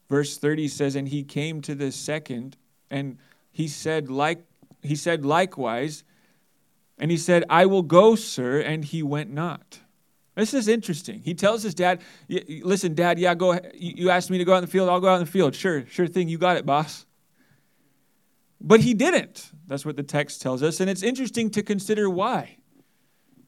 Verse 0.10 0.38
30 0.38 0.68
says, 0.68 0.96
And 0.96 1.08
he 1.08 1.24
came 1.24 1.62
to 1.62 1.74
the 1.74 1.92
second, 1.92 2.58
and 2.92 3.18
he 3.52 3.68
said, 3.68 4.12
like, 4.12 4.46
he 4.84 4.96
said 4.96 5.26
likewise, 5.26 6.04
and 7.00 7.10
he 7.10 7.18
said, 7.18 7.46
I 7.50 7.66
will 7.66 7.82
go, 7.82 8.16
sir, 8.16 8.60
and 8.60 8.86
he 8.86 9.02
went 9.02 9.32
not. 9.32 9.80
This 10.36 10.54
is 10.54 10.68
interesting. 10.68 11.22
He 11.24 11.34
tells 11.34 11.62
his 11.62 11.74
dad, 11.74 12.02
Listen, 12.30 12.94
dad, 12.94 13.20
yeah, 13.20 13.36
go. 13.36 13.60
You 13.74 14.10
asked 14.10 14.30
me 14.30 14.38
to 14.38 14.46
go 14.46 14.54
out 14.54 14.58
in 14.58 14.64
the 14.64 14.72
field, 14.72 14.90
I'll 14.90 15.02
go 15.02 15.10
out 15.10 15.16
in 15.16 15.26
the 15.26 15.32
field. 15.32 15.56
Sure, 15.56 15.86
sure 15.88 16.08
thing. 16.08 16.30
You 16.30 16.38
got 16.38 16.58
it, 16.58 16.66
boss. 16.66 17.06
But 18.62 18.82
he 18.82 18.94
didn't. 18.94 19.52
That's 19.68 19.86
what 19.86 19.98
the 19.98 20.04
text 20.04 20.42
tells 20.42 20.64
us. 20.64 20.80
And 20.80 20.90
it's 20.90 21.04
interesting 21.04 21.50
to 21.52 21.64
consider 21.64 22.10
why. 22.10 22.58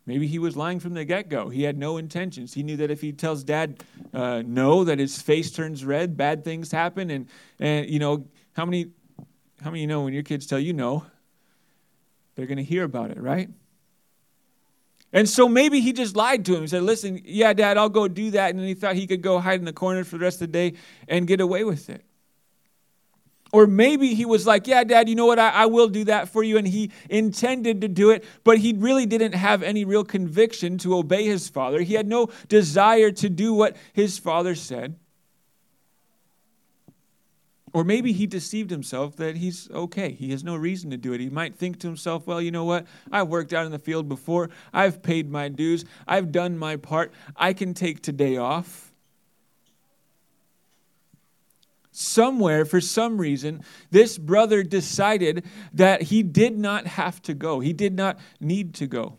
Maybe 0.05 0.27
he 0.27 0.39
was 0.39 0.57
lying 0.57 0.81
from 0.81 0.95
the 0.95 1.05
get 1.05 1.29
go. 1.29 1.47
He 1.49 1.63
had 1.63 1.77
no 1.77 1.97
intentions. 1.97 2.53
He 2.53 2.63
knew 2.63 2.75
that 2.77 2.91
if 2.91 2.99
he 2.99 3.13
tells 3.13 3.43
dad 3.43 3.81
uh, 4.13 4.43
no, 4.45 4.83
that 4.83 4.99
his 4.99 5.21
face 5.21 5.51
turns 5.51 5.85
red, 5.85 6.17
bad 6.17 6.43
things 6.43 6.71
happen. 6.71 7.09
And, 7.09 7.27
and 7.59 7.89
you 7.89 7.99
know, 7.99 8.25
how 8.51 8.65
many, 8.65 8.91
how 9.61 9.69
many 9.69 9.81
you 9.81 9.87
know 9.87 10.01
when 10.01 10.13
your 10.13 10.23
kids 10.23 10.45
tell 10.45 10.59
you 10.59 10.73
no, 10.73 11.05
they're 12.35 12.47
going 12.47 12.57
to 12.57 12.63
hear 12.63 12.83
about 12.83 13.11
it, 13.11 13.21
right? 13.21 13.49
And 15.13 15.29
so 15.29 15.47
maybe 15.47 15.79
he 15.79 15.93
just 15.93 16.15
lied 16.15 16.43
to 16.45 16.55
him. 16.55 16.61
He 16.61 16.67
said, 16.67 16.81
Listen, 16.81 17.21
yeah, 17.23 17.53
dad, 17.53 17.77
I'll 17.77 17.87
go 17.87 18.07
do 18.07 18.31
that. 18.31 18.49
And 18.49 18.59
then 18.59 18.65
he 18.65 18.73
thought 18.73 18.95
he 18.95 19.05
could 19.05 19.21
go 19.21 19.39
hide 19.39 19.59
in 19.59 19.65
the 19.65 19.73
corner 19.73 20.03
for 20.03 20.17
the 20.17 20.25
rest 20.25 20.41
of 20.41 20.51
the 20.51 20.71
day 20.71 20.73
and 21.07 21.27
get 21.27 21.39
away 21.39 21.63
with 21.63 21.89
it. 21.89 22.03
Or 23.51 23.67
maybe 23.67 24.15
he 24.15 24.25
was 24.25 24.47
like, 24.47 24.65
Yeah, 24.65 24.83
dad, 24.83 25.07
you 25.07 25.13
know 25.13 25.27
what? 25.27 25.37
I, 25.37 25.49
I, 25.49 25.65
will 25.67 25.87
do 25.87 26.05
that 26.05 26.29
for 26.29 26.43
you. 26.43 26.57
And 26.57 26.67
he 26.67 26.91
intended 27.07 27.81
to 27.81 27.87
do 27.87 28.09
it, 28.09 28.25
but 28.43 28.57
he 28.57 28.73
really 28.73 29.05
didn't 29.05 29.33
have 29.33 29.61
any 29.61 29.85
real 29.85 30.03
conviction 30.03 30.79
to 30.79 30.95
obey 30.95 31.25
his 31.25 31.47
father. 31.47 31.81
He 31.81 31.93
had 31.93 32.07
no 32.07 32.29
desire 32.47 33.11
to 33.11 33.29
do 33.29 33.53
what 33.53 33.77
his 33.93 34.17
father 34.17 34.55
said. 34.55 34.95
Or 37.73 37.83
maybe 37.83 38.13
he 38.13 38.27
deceived 38.27 38.69
himself 38.69 39.15
that 39.15 39.35
he's 39.35 39.69
okay. 39.71 40.11
He 40.11 40.29
has 40.29 40.43
no 40.43 40.55
reason 40.55 40.91
to 40.91 40.97
do 40.97 41.11
it. 41.11 41.19
He 41.19 41.29
might 41.29 41.55
think 41.55 41.79
to 41.79 41.87
himself, 41.87 42.27
well, 42.27 42.39
you 42.39 42.51
know 42.51 42.65
what? 42.65 42.85
I've 43.11 43.27
worked 43.27 43.51
out 43.51 43.65
in 43.65 43.71
the 43.71 43.79
field 43.79 44.07
before. 44.07 44.51
I've 44.71 45.01
paid 45.01 45.31
my 45.31 45.49
dues. 45.49 45.83
I've 46.07 46.31
done 46.31 46.57
my 46.57 46.75
part. 46.75 47.11
I 47.35 47.53
can 47.53 47.73
take 47.73 48.03
today 48.03 48.37
off. 48.37 48.91
Somewhere, 51.91 52.63
for 52.63 52.79
some 52.79 53.19
reason, 53.19 53.63
this 53.89 54.19
brother 54.19 54.61
decided 54.61 55.43
that 55.73 56.03
he 56.03 56.21
did 56.21 56.57
not 56.57 56.85
have 56.85 57.21
to 57.23 57.33
go, 57.33 57.59
he 57.59 57.73
did 57.73 57.95
not 57.95 58.19
need 58.39 58.75
to 58.75 58.87
go. 58.87 59.17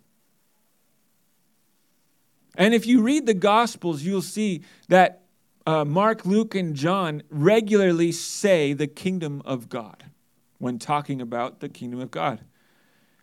And 2.56 2.72
if 2.72 2.86
you 2.86 3.02
read 3.02 3.26
the 3.26 3.34
Gospels, 3.34 4.02
you'll 4.02 4.22
see 4.22 4.62
that 4.88 5.23
uh, 5.66 5.84
Mark, 5.84 6.26
Luke, 6.26 6.54
and 6.54 6.74
John 6.74 7.22
regularly 7.30 8.12
say 8.12 8.72
the 8.72 8.86
kingdom 8.86 9.42
of 9.44 9.68
God 9.68 10.04
when 10.58 10.78
talking 10.78 11.20
about 11.20 11.60
the 11.60 11.68
kingdom 11.68 12.00
of 12.00 12.10
God. 12.10 12.40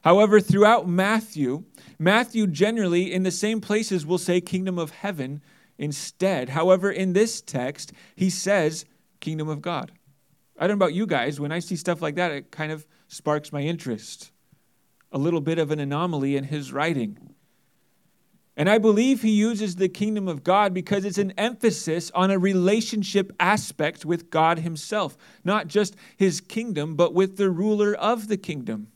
However, 0.02 0.40
throughout 0.40 0.88
Matthew, 0.88 1.64
Matthew 2.00 2.48
generally 2.48 3.14
in 3.14 3.24
the 3.24 3.32
same 3.32 3.62
places 3.62 4.06
will 4.06 4.18
say 4.18 4.42
kingdom 4.42 4.80
of 4.80 4.90
heaven 4.90 5.42
instead. 5.78 6.50
However, 6.50 6.92
in 6.92 7.14
this 7.14 7.42
text, 7.42 7.94
he 8.16 8.30
says 8.30 8.86
kingdom 9.20 9.48
of 9.48 9.62
God. 9.62 9.92
I 10.58 10.68
don't 10.68 10.78
know 10.78 10.86
about 10.86 10.94
you 10.94 11.08
guys, 11.08 11.40
when 11.40 11.52
I 11.52 11.60
see 11.60 11.76
stuff 11.76 12.02
like 12.02 12.16
that, 12.16 12.32
it 12.32 12.52
kind 12.52 12.72
of 12.72 12.86
sparks 13.08 13.52
my 13.52 13.62
interest. 13.62 14.32
A 15.12 15.18
little 15.18 15.42
bit 15.42 15.60
of 15.60 15.72
an 15.72 15.80
anomaly 15.80 16.36
in 16.36 16.46
his 16.46 16.72
writing. 16.72 17.31
And 18.62 18.70
I 18.70 18.78
believe 18.78 19.24
he 19.24 19.32
uses 19.32 19.78
the 19.78 19.90
kingdom 19.90 20.28
of 20.28 20.44
God 20.44 20.72
because 20.72 21.04
it's 21.04 21.18
an 21.18 21.32
emphasis 21.32 22.12
on 22.14 22.30
a 22.30 22.38
relationship 22.38 23.34
aspect 23.40 24.06
with 24.06 24.30
God 24.30 24.60
himself, 24.60 25.18
not 25.44 25.66
just 25.66 25.96
his 26.16 26.42
kingdom, 26.42 26.96
but 26.96 27.12
with 27.12 27.38
the 27.38 27.50
ruler 27.50 27.96
of 27.96 28.28
the 28.28 28.38
kingdom. 28.38 28.90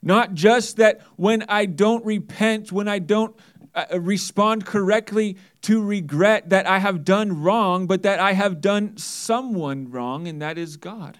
Not 0.00 0.32
just 0.32 0.78
that 0.78 1.02
when 1.16 1.44
I 1.46 1.66
don't 1.66 2.02
repent, 2.06 2.72
when 2.72 2.88
I 2.88 3.00
don't 3.00 3.36
uh, 3.74 4.00
respond 4.00 4.64
correctly 4.64 5.36
to 5.60 5.84
regret 5.84 6.48
that 6.48 6.66
I 6.66 6.78
have 6.78 7.04
done 7.04 7.42
wrong, 7.42 7.86
but 7.86 8.02
that 8.04 8.18
I 8.18 8.32
have 8.32 8.62
done 8.62 8.96
someone 8.96 9.90
wrong, 9.90 10.26
and 10.26 10.40
that 10.40 10.56
is 10.56 10.78
God. 10.78 11.18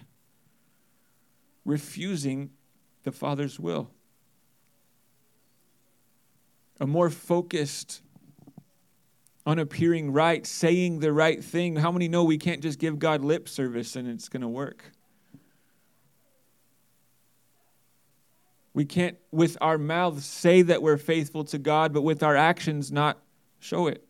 Refusing 1.63 2.49
the 3.03 3.11
Father's 3.11 3.59
will. 3.59 3.91
A 6.83 6.85
more 6.85 7.09
focused 7.09 8.01
on 9.45 9.57
appearing 9.57 10.11
right, 10.11 10.45
saying 10.45 10.99
the 10.99 11.13
right 11.13 11.41
thing. 11.41 11.77
How 11.77 11.93
many 11.93 12.09
know 12.09 12.25
we 12.25 12.37
can't 12.37 12.61
just 12.61 12.77
give 12.77 12.99
God 12.99 13.23
lip 13.23 13.47
service 13.47 13.95
and 13.95 14.05
it's 14.05 14.27
going 14.27 14.41
to 14.41 14.49
work? 14.49 14.83
We 18.73 18.83
can't, 18.83 19.17
with 19.31 19.57
our 19.61 19.77
mouths, 19.77 20.25
say 20.25 20.61
that 20.63 20.81
we're 20.81 20.97
faithful 20.97 21.45
to 21.45 21.57
God, 21.57 21.93
but 21.93 22.01
with 22.01 22.21
our 22.21 22.35
actions, 22.35 22.91
not 22.91 23.17
show 23.59 23.87
it. 23.87 24.05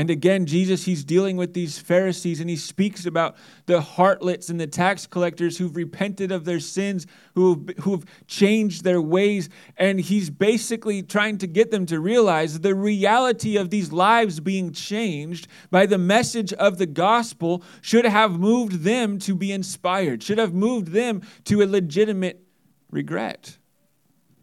And 0.00 0.08
again, 0.08 0.46
Jesus, 0.46 0.86
he's 0.86 1.04
dealing 1.04 1.36
with 1.36 1.52
these 1.52 1.78
Pharisees 1.78 2.40
and 2.40 2.48
he 2.48 2.56
speaks 2.56 3.04
about 3.04 3.36
the 3.66 3.82
harlots 3.82 4.48
and 4.48 4.58
the 4.58 4.66
tax 4.66 5.06
collectors 5.06 5.58
who've 5.58 5.76
repented 5.76 6.32
of 6.32 6.46
their 6.46 6.58
sins, 6.58 7.06
who've, 7.34 7.68
who've 7.80 8.06
changed 8.26 8.82
their 8.82 9.02
ways. 9.02 9.50
And 9.76 10.00
he's 10.00 10.30
basically 10.30 11.02
trying 11.02 11.36
to 11.36 11.46
get 11.46 11.70
them 11.70 11.84
to 11.84 12.00
realize 12.00 12.60
the 12.60 12.74
reality 12.74 13.58
of 13.58 13.68
these 13.68 13.92
lives 13.92 14.40
being 14.40 14.72
changed 14.72 15.48
by 15.70 15.84
the 15.84 15.98
message 15.98 16.54
of 16.54 16.78
the 16.78 16.86
gospel 16.86 17.62
should 17.82 18.06
have 18.06 18.40
moved 18.40 18.84
them 18.84 19.18
to 19.18 19.34
be 19.34 19.52
inspired, 19.52 20.22
should 20.22 20.38
have 20.38 20.54
moved 20.54 20.92
them 20.92 21.20
to 21.44 21.60
a 21.60 21.66
legitimate 21.66 22.42
regret. 22.90 23.58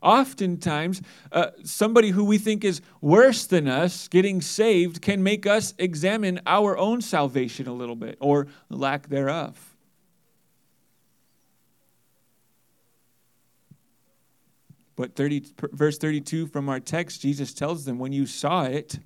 Oftentimes, 0.01 1.01
uh, 1.32 1.48
somebody 1.63 2.10
who 2.10 2.24
we 2.24 2.38
think 2.38 2.63
is 2.63 2.82
worse 3.01 3.46
than 3.46 3.68
us 3.68 4.08
getting 4.08 4.42
saved 4.42 5.01
can 5.01 5.24
make 5.24 5.46
us 5.46 5.74
examine 5.77 6.39
our 6.46 6.77
own 6.77 7.01
salvation 7.01 7.68
a 7.68 7.74
little 7.74 7.96
bit 7.96 8.18
or 8.20 8.48
lack 8.70 9.10
thereof. 9.10 9.75
But 14.96 15.16
30, 15.16 15.46
verse 15.72 15.98
32 15.98 16.48
from 16.48 16.70
our 16.70 16.80
text, 16.80 17.22
Jesus 17.22 17.54
tells 17.54 17.86
them, 17.86 18.00
When 18.00 18.12
you 18.12 18.25
saw 18.25 18.63
it, 18.63 19.00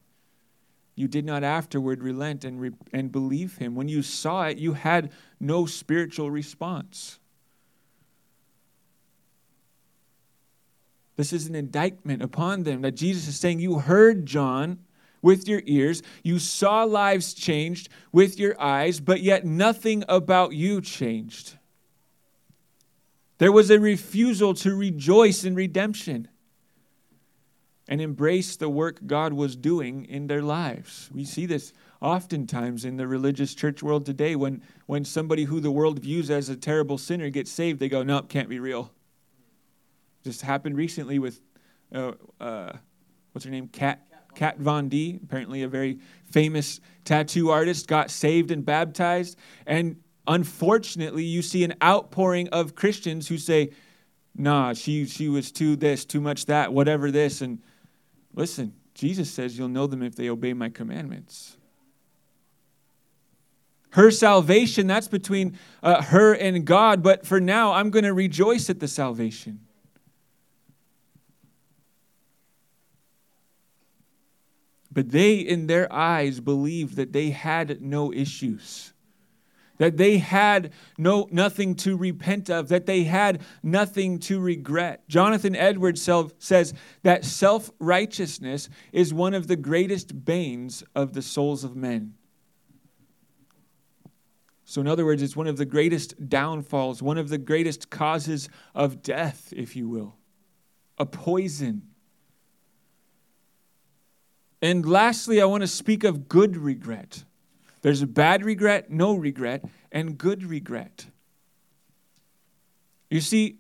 you 0.96 1.08
did 1.08 1.26
not 1.26 1.44
afterward 1.44 2.04
relent 2.04 2.46
and, 2.46 2.60
re- 2.60 2.72
and 2.94 3.12
believe 3.12 3.58
him. 3.58 3.76
When 3.76 3.88
you 3.88 4.02
saw 4.02 4.44
it, 4.44 4.58
you 4.58 4.74
had 4.74 5.12
no 5.40 5.66
spiritual 5.66 6.30
response. 6.30 7.20
This 11.22 11.34
is 11.34 11.46
an 11.46 11.54
indictment 11.54 12.24
upon 12.24 12.64
them 12.64 12.82
that 12.82 12.94
Jesus 12.94 13.28
is 13.28 13.40
saying, 13.40 13.60
You 13.60 13.78
heard 13.78 14.26
John 14.26 14.80
with 15.22 15.48
your 15.48 15.62
ears, 15.68 16.02
you 16.24 16.40
saw 16.40 16.84
lives 16.84 17.36
changed 17.36 17.90
with 18.12 18.40
your 18.40 18.60
eyes, 18.60 19.00
but 19.00 19.22
yet 19.22 19.46
nothing 19.46 20.04
about 20.10 20.54
you 20.54 20.82
changed. 20.82 21.60
There 23.38 23.52
was 23.52 23.70
a 23.70 23.80
refusal 23.80 24.56
to 24.56 24.76
rejoice 24.76 25.44
in 25.44 25.54
redemption 25.54 26.28
and 27.88 28.02
embrace 28.02 28.56
the 28.56 28.70
work 28.70 29.06
God 29.06 29.32
was 29.32 29.56
doing 29.56 30.06
in 30.06 30.26
their 30.26 30.42
lives. 30.42 31.08
We 31.14 31.26
see 31.26 31.46
this 31.46 31.72
oftentimes 32.02 32.84
in 32.84 32.98
the 32.98 33.06
religious 33.06 33.54
church 33.54 33.84
world 33.84 34.08
today 34.08 34.36
when, 34.36 34.64
when 34.88 35.06
somebody 35.06 35.44
who 35.44 35.60
the 35.60 35.70
world 35.70 36.00
views 36.00 36.32
as 36.32 36.50
a 36.50 36.56
terrible 36.56 36.98
sinner 36.98 37.30
gets 37.30 37.52
saved, 37.52 37.80
they 37.80 37.90
go, 37.90 38.02
Nope, 38.02 38.28
can't 38.28 38.50
be 38.50 38.58
real. 38.58 38.92
Just 40.24 40.42
happened 40.42 40.78
recently 40.78 41.20
with, 41.20 41.42
uh, 41.94 42.14
uh, 42.40 42.74
what's 43.32 43.46
her 43.46 43.52
name? 43.52 43.68
Kat, 43.68 44.06
Kat 44.36 44.60
Von 44.60 44.88
D, 44.88 45.20
apparently 45.24 45.64
a 45.64 45.68
very 45.68 46.00
famous 46.30 46.80
tattoo 47.06 47.50
artist, 47.50 47.88
got 47.88 48.10
saved 48.12 48.52
and 48.52 48.66
baptized. 48.66 49.38
And 49.66 49.98
unfortunately, 50.28 51.24
you 51.24 51.42
see 51.42 51.64
an 51.64 51.74
outpouring 51.84 52.50
of 52.50 52.76
Christians 52.76 53.28
who 53.28 53.38
say, 53.38 53.72
nah, 54.36 54.74
she, 54.74 55.06
she 55.06 55.28
was 55.28 55.52
too 55.52 55.76
this, 55.76 56.06
too 56.06 56.22
much 56.22 56.46
that, 56.46 56.72
whatever 56.72 57.12
this. 57.12 57.42
And 57.42 57.60
listen, 58.34 58.74
Jesus 58.94 59.32
says 59.32 59.58
you'll 59.58 59.68
know 59.68 59.88
them 59.88 60.04
if 60.04 60.16
they 60.16 60.30
obey 60.30 60.54
my 60.54 60.70
commandments. 60.70 61.58
Her 63.92 64.10
salvation, 64.10 64.88
that's 64.88 65.10
between 65.10 65.58
uh, 65.84 66.02
her 66.02 66.34
and 66.34 66.64
God, 66.64 67.04
but 67.04 67.26
for 67.26 67.42
now, 67.42 67.74
I'm 67.74 67.90
going 67.90 68.06
to 68.06 68.14
rejoice 68.14 68.70
at 68.70 68.80
the 68.80 68.88
salvation. 68.88 69.60
But 74.92 75.12
they, 75.12 75.36
in 75.36 75.68
their 75.68 75.92
eyes, 75.92 76.40
believed 76.40 76.96
that 76.98 77.14
they 77.14 77.30
had 77.30 77.82
no 77.82 78.12
issues, 78.12 78.92
that 79.78 79.96
they 79.96 80.18
had 80.18 80.74
no, 80.98 81.30
nothing 81.32 81.76
to 81.76 81.96
repent 81.96 82.50
of, 82.50 82.68
that 82.68 82.86
they 82.86 83.06
had 83.06 83.42
nothing 83.64 84.20
to 84.20 84.40
regret. 84.42 85.08
Jonathan 85.08 85.56
Edwards 85.56 86.08
says 86.40 86.74
that 87.04 87.24
self 87.24 87.72
righteousness 87.80 88.68
is 88.92 89.14
one 89.14 89.34
of 89.34 89.48
the 89.48 89.56
greatest 89.56 90.26
banes 90.26 90.84
of 90.94 91.14
the 91.14 91.22
souls 91.22 91.64
of 91.64 91.76
men. 91.76 92.16
So, 94.66 94.82
in 94.82 94.88
other 94.88 95.06
words, 95.06 95.22
it's 95.22 95.36
one 95.36 95.48
of 95.48 95.58
the 95.58 95.66
greatest 95.66 96.30
downfalls, 96.30 97.02
one 97.02 97.18
of 97.18 97.30
the 97.30 97.38
greatest 97.38 97.90
causes 97.90 98.50
of 98.76 99.02
death, 99.02 99.54
if 99.56 99.76
you 99.76 99.88
will, 99.88 100.16
a 100.98 101.06
poison 101.06 101.91
and 104.62 104.86
lastly, 104.86 105.42
I 105.42 105.46
want 105.46 105.62
to 105.62 105.68
speak 105.68 106.04
of 106.04 106.28
good 106.28 106.56
regret. 106.56 107.24
There's 107.82 108.04
bad 108.04 108.46
regret, 108.46 108.92
no 108.92 109.16
regret, 109.16 109.66
and 109.92 110.18
good 110.18 110.44
regret. 110.44 111.08
You 113.10 113.22
see, 113.22 113.58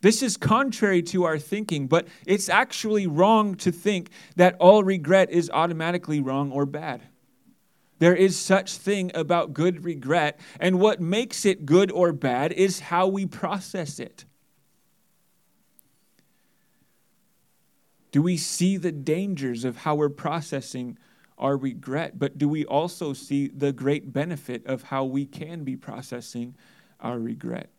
this 0.00 0.22
is 0.22 0.36
contrary 0.36 1.02
to 1.04 1.24
our 1.24 1.38
thinking, 1.38 1.86
but 1.86 2.08
it's 2.26 2.48
actually 2.48 3.06
wrong 3.06 3.54
to 3.56 3.70
think 3.70 4.10
that 4.36 4.56
all 4.58 4.82
regret 4.82 5.30
is 5.30 5.48
automatically 5.52 6.20
wrong 6.20 6.50
or 6.50 6.66
bad. 6.66 7.02
There 8.00 8.16
is 8.16 8.36
such 8.36 8.78
thing 8.78 9.12
about 9.14 9.52
good 9.52 9.84
regret, 9.84 10.40
and 10.58 10.80
what 10.80 11.00
makes 11.00 11.44
it 11.44 11.64
good 11.64 11.92
or 11.92 12.12
bad 12.12 12.52
is 12.52 12.80
how 12.80 13.06
we 13.06 13.26
process 13.26 14.00
it. 14.00 14.24
Do 18.12 18.22
we 18.22 18.36
see 18.36 18.76
the 18.76 18.92
dangers 18.92 19.64
of 19.64 19.78
how 19.78 19.94
we're 19.94 20.10
processing 20.10 20.98
our 21.38 21.56
regret? 21.56 22.18
But 22.18 22.38
do 22.38 22.48
we 22.48 22.64
also 22.64 23.14
see 23.14 23.48
the 23.48 23.72
great 23.72 24.12
benefit 24.12 24.64
of 24.66 24.84
how 24.84 25.04
we 25.04 25.26
can 25.26 25.64
be 25.64 25.76
processing 25.76 26.54
our 27.00 27.18
regret? 27.18 27.70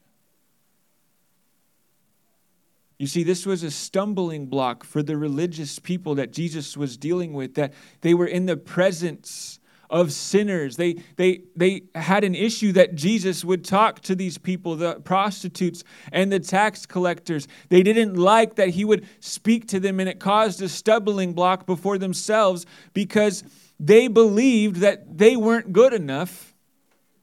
You 2.97 3.07
see, 3.07 3.23
this 3.23 3.45
was 3.45 3.63
a 3.63 3.71
stumbling 3.71 4.47
block 4.47 4.83
for 4.83 5.03
the 5.03 5.17
religious 5.17 5.77
people 5.77 6.15
that 6.15 6.31
Jesus 6.31 6.75
was 6.75 6.97
dealing 6.97 7.33
with, 7.33 7.55
that 7.55 7.73
they 8.01 8.13
were 8.13 8.27
in 8.27 8.45
the 8.45 8.57
presence 8.57 9.59
of 9.89 10.11
sinners. 10.11 10.77
They, 10.77 10.95
they, 11.15 11.43
they 11.55 11.83
had 11.95 12.23
an 12.23 12.35
issue 12.35 12.71
that 12.73 12.95
Jesus 12.95 13.45
would 13.45 13.63
talk 13.63 14.01
to 14.01 14.15
these 14.15 14.37
people, 14.37 14.75
the 14.75 14.95
prostitutes 15.01 15.83
and 16.11 16.31
the 16.31 16.39
tax 16.39 16.85
collectors. 16.85 17.47
They 17.69 17.83
didn't 17.83 18.15
like 18.15 18.55
that 18.55 18.69
he 18.69 18.85
would 18.85 19.05
speak 19.19 19.67
to 19.67 19.79
them, 19.79 19.99
and 19.99 20.09
it 20.09 20.19
caused 20.19 20.61
a 20.61 20.69
stumbling 20.69 21.33
block 21.33 21.65
before 21.65 21.97
themselves 21.97 22.65
because 22.93 23.43
they 23.79 24.07
believed 24.07 24.77
that 24.77 25.17
they 25.17 25.35
weren't 25.35 25.73
good 25.73 25.93
enough 25.93 26.53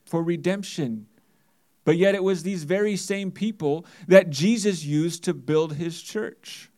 for 0.05 0.23
redemption. 0.23 1.07
But 1.85 1.97
yet, 1.97 2.15
it 2.15 2.23
was 2.23 2.43
these 2.43 2.65
very 2.65 2.97
same 2.97 3.31
people 3.31 3.87
that 4.07 4.31
Jesus 4.31 4.85
used 4.85 5.25
to 5.25 5.35
build 5.35 5.75
his 5.75 6.01
church. 6.03 6.70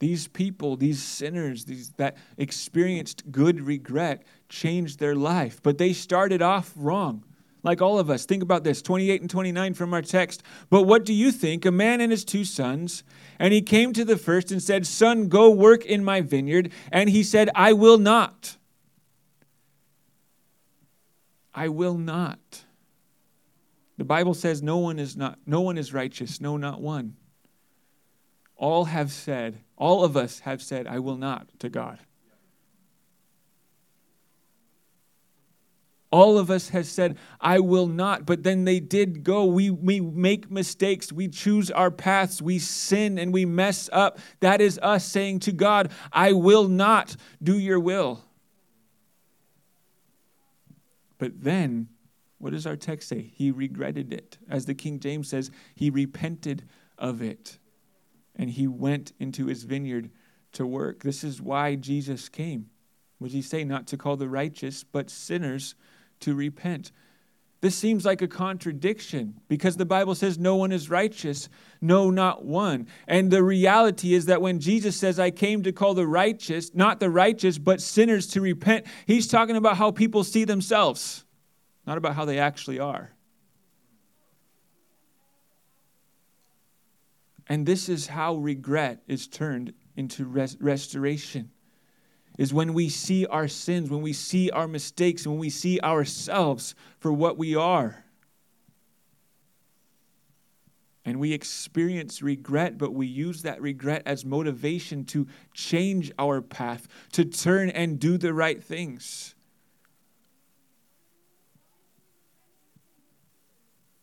These 0.00 0.28
people, 0.28 0.76
these 0.76 1.02
sinners, 1.02 1.66
these 1.66 1.90
that 1.90 2.16
experienced 2.38 3.30
good 3.30 3.60
regret 3.60 4.24
changed 4.48 4.98
their 4.98 5.14
life, 5.14 5.60
but 5.62 5.78
they 5.78 5.92
started 5.92 6.42
off 6.42 6.72
wrong. 6.74 7.24
Like 7.62 7.82
all 7.82 7.98
of 7.98 8.08
us. 8.08 8.24
Think 8.24 8.42
about 8.42 8.64
this 8.64 8.80
28 8.80 9.20
and 9.20 9.28
29 9.28 9.74
from 9.74 9.92
our 9.92 10.00
text. 10.00 10.42
But 10.70 10.84
what 10.84 11.04
do 11.04 11.12
you 11.12 11.30
think? 11.30 11.66
A 11.66 11.70
man 11.70 12.00
and 12.00 12.10
his 12.10 12.24
two 12.24 12.42
sons, 12.42 13.04
and 13.38 13.52
he 13.52 13.60
came 13.60 13.92
to 13.92 14.02
the 14.02 14.16
first 14.16 14.50
and 14.50 14.62
said, 14.62 14.86
Son, 14.86 15.28
go 15.28 15.50
work 15.50 15.84
in 15.84 16.02
my 16.02 16.22
vineyard. 16.22 16.72
And 16.90 17.10
he 17.10 17.22
said, 17.22 17.50
I 17.54 17.74
will 17.74 17.98
not. 17.98 18.56
I 21.54 21.68
will 21.68 21.98
not. 21.98 22.64
The 23.98 24.04
Bible 24.04 24.32
says 24.32 24.62
no 24.62 24.78
one 24.78 24.98
is 24.98 25.14
not 25.14 25.38
no 25.44 25.60
one 25.60 25.76
is 25.76 25.92
righteous, 25.92 26.40
no 26.40 26.56
not 26.56 26.80
one. 26.80 27.16
All 28.60 28.84
have 28.84 29.10
said 29.10 29.64
all 29.80 30.04
of 30.04 30.14
us 30.14 30.40
have 30.40 30.62
said, 30.62 30.86
I 30.86 30.98
will 30.98 31.16
not 31.16 31.48
to 31.60 31.70
God. 31.70 31.98
All 36.12 36.36
of 36.36 36.50
us 36.50 36.68
has 36.68 36.86
said, 36.86 37.16
I 37.40 37.60
will 37.60 37.86
not, 37.86 38.26
but 38.26 38.42
then 38.42 38.66
they 38.66 38.78
did 38.78 39.24
go. 39.24 39.46
We, 39.46 39.70
we 39.70 40.00
make 40.00 40.50
mistakes. 40.50 41.10
We 41.10 41.28
choose 41.28 41.70
our 41.70 41.90
paths. 41.90 42.42
We 42.42 42.58
sin 42.58 43.18
and 43.18 43.32
we 43.32 43.46
mess 43.46 43.88
up. 43.90 44.18
That 44.40 44.60
is 44.60 44.78
us 44.82 45.06
saying 45.06 45.40
to 45.40 45.52
God, 45.52 45.90
I 46.12 46.32
will 46.34 46.68
not 46.68 47.16
do 47.42 47.58
your 47.58 47.80
will. 47.80 48.22
But 51.16 51.42
then, 51.42 51.88
what 52.36 52.52
does 52.52 52.66
our 52.66 52.76
text 52.76 53.08
say? 53.08 53.22
He 53.34 53.50
regretted 53.50 54.12
it. 54.12 54.36
As 54.46 54.66
the 54.66 54.74
King 54.74 55.00
James 55.00 55.30
says, 55.30 55.50
he 55.74 55.88
repented 55.88 56.64
of 56.98 57.22
it. 57.22 57.59
And 58.40 58.48
he 58.48 58.66
went 58.66 59.12
into 59.20 59.48
his 59.48 59.64
vineyard 59.64 60.08
to 60.52 60.66
work. 60.66 61.02
This 61.02 61.22
is 61.22 61.42
why 61.42 61.74
Jesus 61.74 62.30
came. 62.30 62.70
Did 63.22 63.32
he 63.32 63.42
say? 63.42 63.64
Not 63.64 63.86
to 63.88 63.98
call 63.98 64.16
the 64.16 64.30
righteous, 64.30 64.82
but 64.82 65.10
sinners 65.10 65.74
to 66.20 66.34
repent. 66.34 66.90
This 67.60 67.76
seems 67.76 68.06
like 68.06 68.22
a 68.22 68.26
contradiction 68.26 69.38
because 69.46 69.76
the 69.76 69.84
Bible 69.84 70.14
says 70.14 70.38
no 70.38 70.56
one 70.56 70.72
is 70.72 70.88
righteous, 70.88 71.50
no, 71.82 72.10
not 72.10 72.42
one. 72.42 72.86
And 73.06 73.30
the 73.30 73.42
reality 73.42 74.14
is 74.14 74.24
that 74.24 74.40
when 74.40 74.58
Jesus 74.58 74.96
says, 74.96 75.18
I 75.18 75.30
came 75.30 75.62
to 75.64 75.70
call 75.70 75.92
the 75.92 76.06
righteous, 76.06 76.74
not 76.74 76.98
the 76.98 77.10
righteous, 77.10 77.58
but 77.58 77.82
sinners 77.82 78.26
to 78.28 78.40
repent, 78.40 78.86
he's 79.06 79.28
talking 79.28 79.56
about 79.56 79.76
how 79.76 79.90
people 79.90 80.24
see 80.24 80.44
themselves, 80.44 81.26
not 81.86 81.98
about 81.98 82.14
how 82.14 82.24
they 82.24 82.38
actually 82.38 82.78
are. 82.78 83.10
And 87.50 87.66
this 87.66 87.88
is 87.88 88.06
how 88.06 88.36
regret 88.36 89.02
is 89.08 89.26
turned 89.26 89.72
into 89.96 90.24
res- 90.24 90.56
restoration 90.60 91.50
is 92.38 92.54
when 92.54 92.72
we 92.72 92.88
see 92.88 93.26
our 93.26 93.48
sins, 93.48 93.90
when 93.90 94.02
we 94.02 94.12
see 94.12 94.50
our 94.50 94.68
mistakes, 94.68 95.26
when 95.26 95.36
we 95.36 95.50
see 95.50 95.80
ourselves 95.80 96.76
for 97.00 97.12
what 97.12 97.36
we 97.36 97.56
are. 97.56 98.04
And 101.04 101.18
we 101.18 101.32
experience 101.32 102.22
regret, 102.22 102.78
but 102.78 102.94
we 102.94 103.08
use 103.08 103.42
that 103.42 103.60
regret 103.60 104.02
as 104.06 104.24
motivation 104.24 105.04
to 105.06 105.26
change 105.52 106.12
our 106.20 106.40
path, 106.40 106.86
to 107.12 107.24
turn 107.24 107.68
and 107.70 107.98
do 107.98 108.16
the 108.16 108.32
right 108.32 108.62
things. 108.62 109.34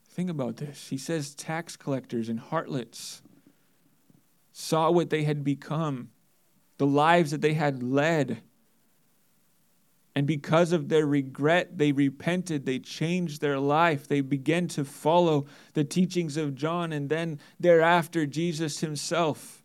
Think 0.09 0.29
about 0.29 0.57
this. 0.57 0.89
He 0.89 0.97
says 0.97 1.33
tax 1.33 1.77
collectors 1.77 2.27
and 2.27 2.41
harlots 2.41 3.21
saw 4.59 4.89
what 4.89 5.11
they 5.11 5.23
had 5.23 5.43
become 5.43 6.09
the 6.79 6.87
lives 6.87 7.29
that 7.29 7.41
they 7.41 7.53
had 7.53 7.83
led. 7.83 8.41
And 10.15 10.25
because 10.25 10.71
of 10.71 10.89
their 10.89 11.05
regret, 11.05 11.77
they 11.77 11.91
repented, 11.91 12.65
they 12.65 12.79
changed 12.79 13.39
their 13.39 13.59
life, 13.59 14.07
they 14.07 14.21
began 14.21 14.67
to 14.69 14.83
follow 14.83 15.45
the 15.73 15.83
teachings 15.83 16.37
of 16.37 16.55
John, 16.55 16.91
and 16.91 17.07
then 17.07 17.39
thereafter, 17.59 18.25
Jesus 18.25 18.79
himself. 18.79 19.63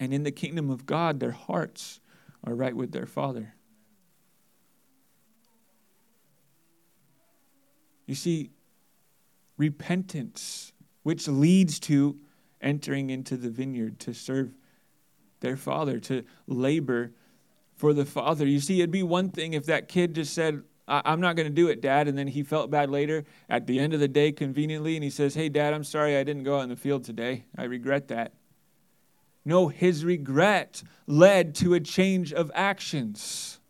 And 0.00 0.14
in 0.14 0.22
the 0.22 0.32
kingdom 0.32 0.70
of 0.70 0.86
God, 0.86 1.20
their 1.20 1.30
hearts 1.30 2.00
are 2.42 2.54
right 2.54 2.74
with 2.74 2.92
their 2.92 3.04
Father. 3.04 3.54
You 8.06 8.14
see, 8.14 8.50
repentance, 9.58 10.72
which 11.02 11.28
leads 11.28 11.78
to 11.80 12.18
entering 12.60 13.10
into 13.10 13.36
the 13.36 13.50
vineyard 13.50 13.98
to 14.00 14.14
serve 14.14 14.52
their 15.40 15.56
father, 15.56 15.98
to 16.00 16.24
labor 16.46 17.12
for 17.76 17.92
the 17.94 18.04
father. 18.04 18.46
You 18.46 18.60
see, 18.60 18.80
it'd 18.80 18.90
be 18.90 19.02
one 19.02 19.30
thing 19.30 19.54
if 19.54 19.66
that 19.66 19.88
kid 19.88 20.14
just 20.14 20.34
said, 20.34 20.62
I'm 20.86 21.20
not 21.20 21.36
going 21.36 21.48
to 21.48 21.54
do 21.54 21.68
it, 21.68 21.80
Dad. 21.80 22.08
And 22.08 22.18
then 22.18 22.26
he 22.26 22.42
felt 22.42 22.70
bad 22.70 22.90
later 22.90 23.24
at 23.48 23.66
the 23.66 23.78
end 23.78 23.94
of 23.94 24.00
the 24.00 24.08
day, 24.08 24.32
conveniently, 24.32 24.96
and 24.96 25.04
he 25.04 25.10
says, 25.10 25.34
Hey, 25.34 25.48
Dad, 25.48 25.72
I'm 25.72 25.84
sorry 25.84 26.16
I 26.16 26.24
didn't 26.24 26.42
go 26.42 26.58
out 26.58 26.64
in 26.64 26.68
the 26.68 26.76
field 26.76 27.04
today. 27.04 27.44
I 27.56 27.64
regret 27.64 28.08
that. 28.08 28.34
No, 29.44 29.68
his 29.68 30.04
regret 30.04 30.82
led 31.06 31.54
to 31.56 31.74
a 31.74 31.80
change 31.80 32.32
of 32.32 32.50
actions. 32.54 33.60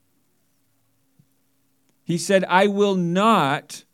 He 2.03 2.19
said, 2.19 2.45
I 2.49 2.67
will 2.67 2.97
not, 2.97 3.85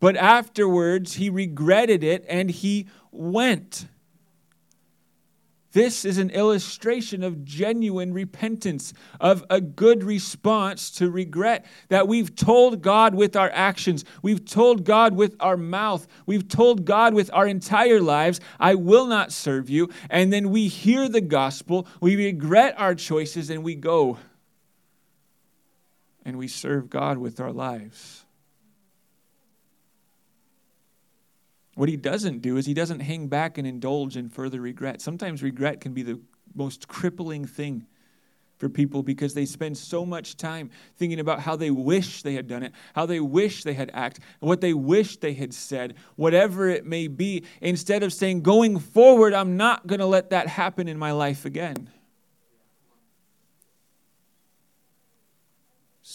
but 0.00 0.16
afterwards 0.16 1.14
he 1.14 1.28
regretted 1.28 2.02
it 2.02 2.24
and 2.28 2.50
he 2.50 2.86
went. 3.10 3.86
This 5.76 6.06
is 6.06 6.16
an 6.16 6.30
illustration 6.30 7.22
of 7.22 7.44
genuine 7.44 8.14
repentance, 8.14 8.94
of 9.20 9.44
a 9.50 9.60
good 9.60 10.02
response 10.02 10.90
to 10.92 11.10
regret. 11.10 11.66
That 11.90 12.08
we've 12.08 12.34
told 12.34 12.80
God 12.80 13.14
with 13.14 13.36
our 13.36 13.50
actions, 13.52 14.02
we've 14.22 14.46
told 14.46 14.84
God 14.84 15.14
with 15.14 15.36
our 15.38 15.58
mouth, 15.58 16.06
we've 16.24 16.48
told 16.48 16.86
God 16.86 17.12
with 17.12 17.30
our 17.34 17.46
entire 17.46 18.00
lives, 18.00 18.40
I 18.58 18.74
will 18.74 19.04
not 19.04 19.32
serve 19.32 19.68
you. 19.68 19.90
And 20.08 20.32
then 20.32 20.48
we 20.48 20.68
hear 20.68 21.10
the 21.10 21.20
gospel, 21.20 21.86
we 22.00 22.16
regret 22.16 22.74
our 22.78 22.94
choices, 22.94 23.50
and 23.50 23.62
we 23.62 23.74
go 23.74 24.16
and 26.24 26.38
we 26.38 26.48
serve 26.48 26.88
God 26.88 27.18
with 27.18 27.38
our 27.38 27.52
lives. 27.52 28.25
What 31.76 31.90
he 31.90 31.96
doesn't 31.96 32.40
do 32.40 32.56
is 32.56 32.64
he 32.64 32.72
doesn't 32.72 33.00
hang 33.00 33.28
back 33.28 33.58
and 33.58 33.66
indulge 33.66 34.16
in 34.16 34.30
further 34.30 34.62
regret. 34.62 35.02
Sometimes 35.02 35.42
regret 35.42 35.78
can 35.80 35.92
be 35.92 36.02
the 36.02 36.18
most 36.54 36.88
crippling 36.88 37.44
thing 37.44 37.86
for 38.56 38.70
people 38.70 39.02
because 39.02 39.34
they 39.34 39.44
spend 39.44 39.76
so 39.76 40.06
much 40.06 40.38
time 40.38 40.70
thinking 40.96 41.20
about 41.20 41.40
how 41.40 41.54
they 41.54 41.70
wish 41.70 42.22
they 42.22 42.32
had 42.32 42.48
done 42.48 42.62
it, 42.62 42.72
how 42.94 43.04
they 43.04 43.20
wish 43.20 43.62
they 43.62 43.74
had 43.74 43.90
acted, 43.92 44.24
what 44.40 44.62
they 44.62 44.72
wish 44.72 45.18
they 45.18 45.34
had 45.34 45.52
said, 45.52 45.94
whatever 46.16 46.66
it 46.66 46.86
may 46.86 47.08
be, 47.08 47.44
instead 47.60 48.02
of 48.02 48.10
saying, 48.10 48.40
going 48.40 48.78
forward, 48.78 49.34
I'm 49.34 49.58
not 49.58 49.86
going 49.86 50.00
to 50.00 50.06
let 50.06 50.30
that 50.30 50.46
happen 50.48 50.88
in 50.88 50.98
my 50.98 51.12
life 51.12 51.44
again. 51.44 51.90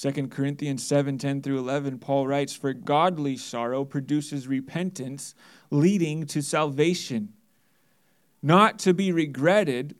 2 0.01 0.29
Corinthians 0.29 0.83
7 0.83 1.19
10 1.19 1.43
through 1.43 1.59
11, 1.59 1.99
Paul 1.99 2.25
writes, 2.25 2.53
For 2.53 2.73
godly 2.73 3.37
sorrow 3.37 3.85
produces 3.85 4.47
repentance, 4.47 5.35
leading 5.69 6.25
to 6.25 6.41
salvation, 6.41 7.33
not 8.41 8.79
to 8.79 8.95
be 8.95 9.11
regretted, 9.11 9.93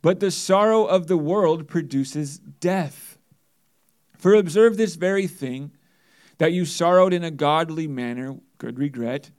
but 0.00 0.20
the 0.20 0.30
sorrow 0.30 0.86
of 0.86 1.08
the 1.08 1.18
world 1.18 1.68
produces 1.68 2.38
death. 2.38 3.18
For 4.16 4.32
observe 4.32 4.78
this 4.78 4.94
very 4.94 5.26
thing, 5.26 5.72
that 6.38 6.54
you 6.54 6.64
sorrowed 6.64 7.12
in 7.12 7.22
a 7.22 7.30
godly 7.30 7.86
manner, 7.86 8.36
good 8.56 8.78
regret, 8.78 9.30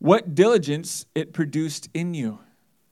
what 0.00 0.34
diligence 0.34 1.06
it 1.14 1.32
produced 1.32 1.88
in 1.94 2.14
you, 2.14 2.40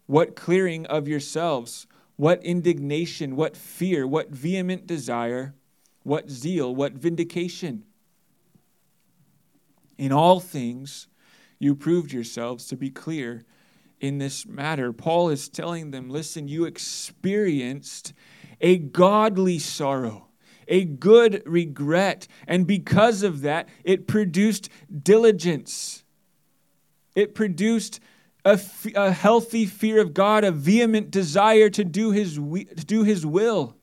what 0.06 0.36
clearing 0.36 0.86
of 0.86 1.08
yourselves 1.08 1.88
what 2.22 2.44
indignation, 2.44 3.34
what 3.34 3.56
fear, 3.56 4.06
what 4.06 4.30
vehement 4.30 4.86
desire, 4.86 5.56
what 6.04 6.30
zeal, 6.30 6.72
what 6.72 6.92
vindication. 6.92 7.82
In 9.98 10.12
all 10.12 10.38
things, 10.38 11.08
you 11.58 11.74
proved 11.74 12.12
yourselves 12.12 12.68
to 12.68 12.76
be 12.76 12.90
clear 12.90 13.44
in 13.98 14.18
this 14.18 14.46
matter. 14.46 14.92
Paul 14.92 15.30
is 15.30 15.48
telling 15.48 15.90
them 15.90 16.10
listen, 16.10 16.46
you 16.46 16.64
experienced 16.64 18.12
a 18.60 18.78
godly 18.78 19.58
sorrow, 19.58 20.28
a 20.68 20.84
good 20.84 21.42
regret, 21.44 22.28
and 22.46 22.68
because 22.68 23.24
of 23.24 23.40
that, 23.40 23.68
it 23.82 24.06
produced 24.06 24.68
diligence. 25.02 26.04
It 27.16 27.34
produced 27.34 27.98
a, 28.44 28.50
f- 28.50 28.86
a 28.94 29.12
healthy 29.12 29.66
fear 29.66 30.00
of 30.00 30.14
God, 30.14 30.44
a 30.44 30.50
vehement 30.50 31.10
desire 31.10 31.70
to 31.70 31.84
do 31.84 32.10
his, 32.10 32.38
we- 32.38 32.64
to 32.64 32.84
do 32.84 33.04
his 33.04 33.24
will. 33.24 33.76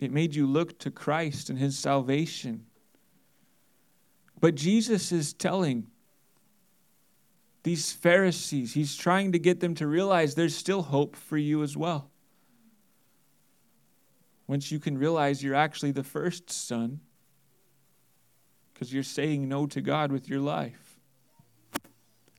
It 0.00 0.12
made 0.12 0.34
you 0.34 0.46
look 0.46 0.78
to 0.80 0.90
Christ 0.90 1.50
and 1.50 1.58
his 1.58 1.76
salvation. 1.76 2.66
But 4.40 4.54
Jesus 4.54 5.10
is 5.10 5.32
telling 5.32 5.88
these 7.64 7.92
Pharisees, 7.92 8.74
he's 8.74 8.94
trying 8.94 9.32
to 9.32 9.38
get 9.40 9.58
them 9.58 9.74
to 9.74 9.86
realize 9.88 10.36
there's 10.36 10.54
still 10.54 10.82
hope 10.82 11.16
for 11.16 11.36
you 11.36 11.64
as 11.64 11.76
well. 11.76 12.10
Once 14.46 14.70
you 14.70 14.78
can 14.78 14.96
realize 14.96 15.42
you're 15.42 15.56
actually 15.56 15.90
the 15.90 16.04
first 16.04 16.48
son 16.48 17.00
because 18.78 18.92
you're 18.92 19.02
saying 19.02 19.48
no 19.48 19.66
to 19.66 19.80
God 19.80 20.12
with 20.12 20.28
your 20.28 20.38
life. 20.38 21.00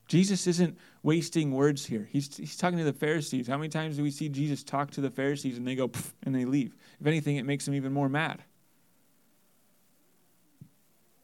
Jesus 0.07 0.47
isn't 0.47 0.77
wasting 1.03 1.51
words 1.51 1.85
here. 1.85 2.07
He's, 2.09 2.35
he's 2.37 2.55
talking 2.55 2.77
to 2.77 2.85
the 2.85 2.93
Pharisees. 2.93 3.45
How 3.45 3.57
many 3.57 3.67
times 3.67 3.97
do 3.97 4.03
we 4.03 4.09
see 4.09 4.29
Jesus 4.29 4.63
talk 4.63 4.89
to 4.91 5.01
the 5.01 5.09
Pharisees 5.09 5.57
and 5.57 5.67
they 5.67 5.75
go 5.75 5.91
and 6.25 6.33
they 6.33 6.45
leave? 6.45 6.77
If 7.01 7.07
anything, 7.07 7.35
it 7.35 7.43
makes 7.43 7.65
them 7.65 7.75
even 7.75 7.91
more 7.91 8.07
mad. 8.07 8.41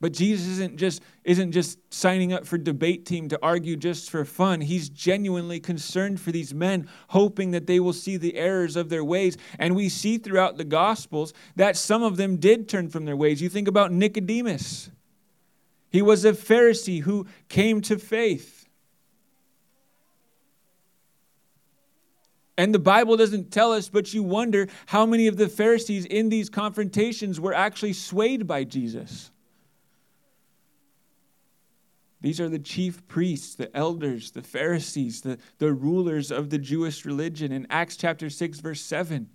But 0.02 0.12
Jesus 0.12 0.48
isn't 0.48 0.76
just 0.76 1.02
isn't 1.24 1.54
just 1.54 1.80
signing 1.92 2.34
up 2.34 2.46
for 2.46 2.58
debate 2.58 3.06
team 3.06 3.30
to 3.30 3.40
argue 3.42 3.78
just 3.78 4.10
for 4.10 4.26
fun. 4.26 4.60
He's 4.60 4.90
genuinely 4.90 5.60
concerned 5.62 6.20
for 6.20 6.32
these 6.32 6.54
men, 6.54 6.90
hoping 7.08 7.52
that 7.52 7.66
they 7.66 7.80
will 7.80 7.94
see 7.94 8.18
the 8.18 8.36
errors 8.36 8.76
of 8.76 8.90
their 8.90 9.04
ways. 9.04 9.38
And 9.58 9.76
we 9.76 9.88
see 9.88 10.18
throughout 10.18 10.58
the 10.58 10.66
gospels 10.66 11.34
that 11.56 11.78
some 11.78 12.04
of 12.04 12.18
them 12.18 12.38
did 12.38 12.68
turn 12.68 12.90
from 12.90 13.06
their 13.06 13.16
ways. 13.16 13.42
You 13.42 13.50
think 13.50 13.70
about 13.70 13.94
Nicodemus. 13.94 14.92
He 15.96 16.02
was 16.02 16.26
a 16.26 16.34
Pharisee 16.34 17.04
who 17.04 17.26
came 17.48 17.80
to 17.84 17.98
faith. 17.98 18.68
And 22.58 22.76
the 22.76 22.80
Bible 22.80 23.16
doesn't 23.16 23.50
tell 23.50 23.72
us, 23.72 23.88
but 23.88 24.14
you 24.14 24.22
wonder 24.22 24.68
how 24.88 25.06
many 25.06 25.28
of 25.28 25.38
the 25.38 25.48
Pharisees 25.48 26.04
in 26.04 26.28
these 26.28 26.50
confrontations 26.50 27.40
were 27.40 27.54
actually 27.54 27.94
swayed 27.94 28.46
by 28.46 28.66
Jesus. 28.66 29.32
These 32.20 32.42
are 32.42 32.50
the 32.50 32.60
chief 32.60 33.08
priests, 33.08 33.56
the 33.56 33.74
elders, 33.74 34.32
the 34.32 34.44
Pharisees, 34.44 35.22
the, 35.22 35.38
the 35.60 35.72
rulers 35.72 36.30
of 36.30 36.50
the 36.50 36.58
Jewish 36.58 37.06
religion. 37.06 37.54
In 37.54 37.68
Acts 37.70 37.96
chapter 37.96 38.30
6, 38.30 38.60
verse 38.60 38.82
7, 38.82 39.30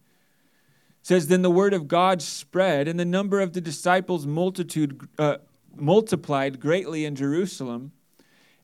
says, 1.00 1.28
Then 1.28 1.40
the 1.40 1.50
word 1.50 1.72
of 1.72 1.88
God 1.88 2.20
spread, 2.20 2.86
and 2.86 3.00
the 3.00 3.06
number 3.06 3.40
of 3.40 3.54
the 3.54 3.62
disciples 3.62 4.26
multitude 4.26 5.08
uh, 5.18 5.38
multiplied 5.76 6.60
greatly 6.60 7.04
in 7.04 7.14
Jerusalem, 7.14 7.92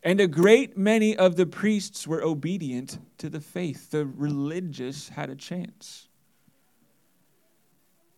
and 0.02 0.20
a 0.20 0.28
great 0.28 0.76
many 0.76 1.16
of 1.16 1.36
the 1.36 1.46
priests 1.46 2.06
were 2.06 2.22
obedient 2.22 2.98
to 3.18 3.28
the 3.28 3.40
faith. 3.40 3.90
The 3.90 4.06
religious 4.06 5.08
had 5.08 5.30
a 5.30 5.36
chance. 5.36 6.08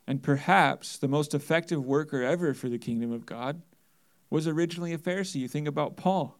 And 0.07 0.23
perhaps 0.23 0.99
the 0.99 1.09
most 1.09 1.35
effective 1.35 1.85
worker 1.85 2.23
ever 2.23 2.55
for 2.55 2.69
the 2.69 2.79
kingdom 2.79 3.13
of 3.13 3.27
God 3.27 3.63
was 4.31 4.47
originally 4.47 4.93
a 4.93 4.99
Pharisee. 4.99 5.37
You 5.37 5.49
think 5.49 5.69
about 5.69 5.97
Paul. 5.97 6.39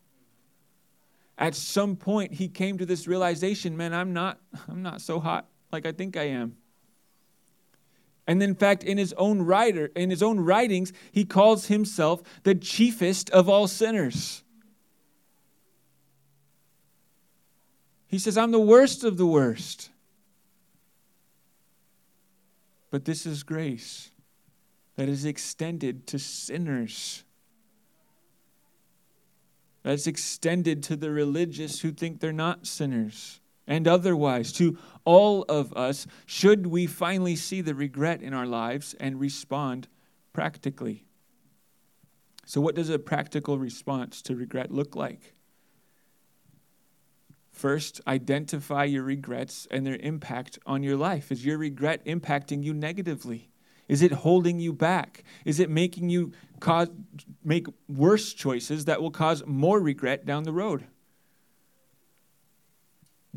At 1.37 1.55
some 1.55 1.97
point 1.97 2.33
he 2.33 2.49
came 2.49 2.79
to 2.79 2.87
this 2.87 3.07
realization, 3.07 3.77
man, 3.77 3.95
I'm 3.95 4.13
not 4.13 4.39
I'm 4.69 4.83
not 4.83 5.01
so 5.01 5.21
hot 5.21 5.47
like 5.71 5.87
I 5.87 5.93
think 5.93 6.17
I 6.17 6.25
am. 6.25 6.57
And 8.29 8.43
in 8.43 8.55
fact, 8.55 8.85
in 8.85 8.99
his 8.99 9.15
own 9.15 9.41
writer, 9.43 9.91
in 9.97 10.11
his 10.11 10.23
own 10.23 10.39
writings, 10.39 10.93
he 11.11 11.25
calls 11.25 11.67
himself 11.67 12.23
the 12.43 12.55
chiefest 12.55 13.31
of 13.31 13.49
all 13.49 13.67
sinners. 13.67 14.45
He 18.07 18.19
says, 18.19 18.37
I'm 18.37 18.53
the 18.53 18.61
worst 18.61 19.03
of 19.03 19.17
the 19.17 19.27
worst. 19.27 19.89
But 22.91 23.07
this 23.07 23.25
is 23.25 23.43
grace 23.43 24.11
that 24.97 25.09
is 25.09 25.25
extended 25.25 26.07
to 26.09 26.19
sinners 26.19 27.25
that's 29.85 30.07
extended 30.07 30.83
to 30.83 30.97
the 30.97 31.11
religious 31.11 31.81
who 31.81 31.93
think 31.93 32.21
they're 32.21 32.33
not 32.33 32.67
sinners 32.67 33.41
and 33.69 33.87
otherwise 33.87 34.51
to 34.55 34.77
all 35.05 35.43
of 35.43 35.73
us 35.75 36.09
should 36.27 36.67
we 36.67 36.87
finally 36.87 37.37
see 37.37 37.61
the 37.61 37.75
regret 37.75 38.23
in 38.23 38.35
our 38.35 38.47
lives 38.47 38.95
and 38.99 39.21
respond 39.21 39.87
practically. 40.33 41.05
So, 42.45 42.61
what 42.61 42.75
does 42.75 42.89
a 42.89 42.99
practical 42.99 43.59
response 43.59 44.23
to 44.23 44.35
regret 44.35 44.73
look 44.73 44.97
like? 44.97 45.35
First, 47.53 48.01
identify 48.07 48.85
your 48.85 49.03
regrets 49.03 49.67
and 49.71 49.87
their 49.87 49.97
impact 49.97 50.59
on 50.65 50.83
your 50.83 50.97
life. 50.97 51.31
Is 51.31 51.45
your 51.45 51.59
regret 51.59 52.05
impacting 52.07 52.65
you 52.65 52.73
negatively? 52.73 53.51
Is 53.89 54.01
it 54.01 54.13
holding 54.13 54.61
you 54.61 54.73
back? 54.73 55.25
Is 55.45 55.59
it 55.61 55.69
making 55.69 56.09
you 56.09 56.33
cause, 56.61 56.89
make 57.45 57.67
worse 57.89 58.33
choices 58.33 58.85
that 58.85 59.03
will 59.03 59.11
cause 59.11 59.43
more 59.47 59.81
regret 59.81 60.25
down 60.25 60.45
the 60.45 60.53
road? 60.53 60.87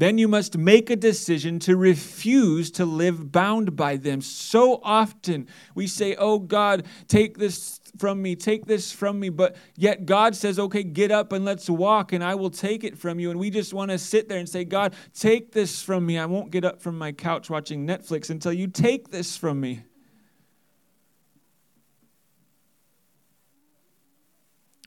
Then 0.01 0.17
you 0.17 0.27
must 0.27 0.57
make 0.57 0.89
a 0.89 0.95
decision 0.95 1.59
to 1.59 1.77
refuse 1.77 2.71
to 2.71 2.85
live 2.85 3.31
bound 3.31 3.75
by 3.75 3.97
them. 3.97 4.21
So 4.21 4.79
often 4.81 5.47
we 5.75 5.85
say, 5.85 6.15
Oh 6.15 6.39
God, 6.39 6.87
take 7.07 7.37
this 7.37 7.79
from 7.99 8.19
me, 8.19 8.35
take 8.35 8.65
this 8.65 8.91
from 8.91 9.19
me. 9.19 9.29
But 9.29 9.55
yet 9.75 10.07
God 10.07 10.35
says, 10.35 10.57
Okay, 10.57 10.81
get 10.81 11.11
up 11.11 11.31
and 11.33 11.45
let's 11.45 11.69
walk, 11.69 12.13
and 12.13 12.23
I 12.23 12.33
will 12.33 12.49
take 12.49 12.83
it 12.83 12.97
from 12.97 13.19
you. 13.19 13.29
And 13.29 13.39
we 13.39 13.51
just 13.51 13.75
want 13.75 13.91
to 13.91 13.99
sit 13.99 14.27
there 14.27 14.39
and 14.39 14.49
say, 14.49 14.65
God, 14.65 14.95
take 15.13 15.51
this 15.51 15.83
from 15.83 16.07
me. 16.07 16.17
I 16.17 16.25
won't 16.25 16.49
get 16.49 16.65
up 16.65 16.81
from 16.81 16.97
my 16.97 17.11
couch 17.11 17.51
watching 17.51 17.85
Netflix 17.85 18.31
until 18.31 18.53
you 18.53 18.65
take 18.65 19.11
this 19.11 19.37
from 19.37 19.61
me. 19.61 19.83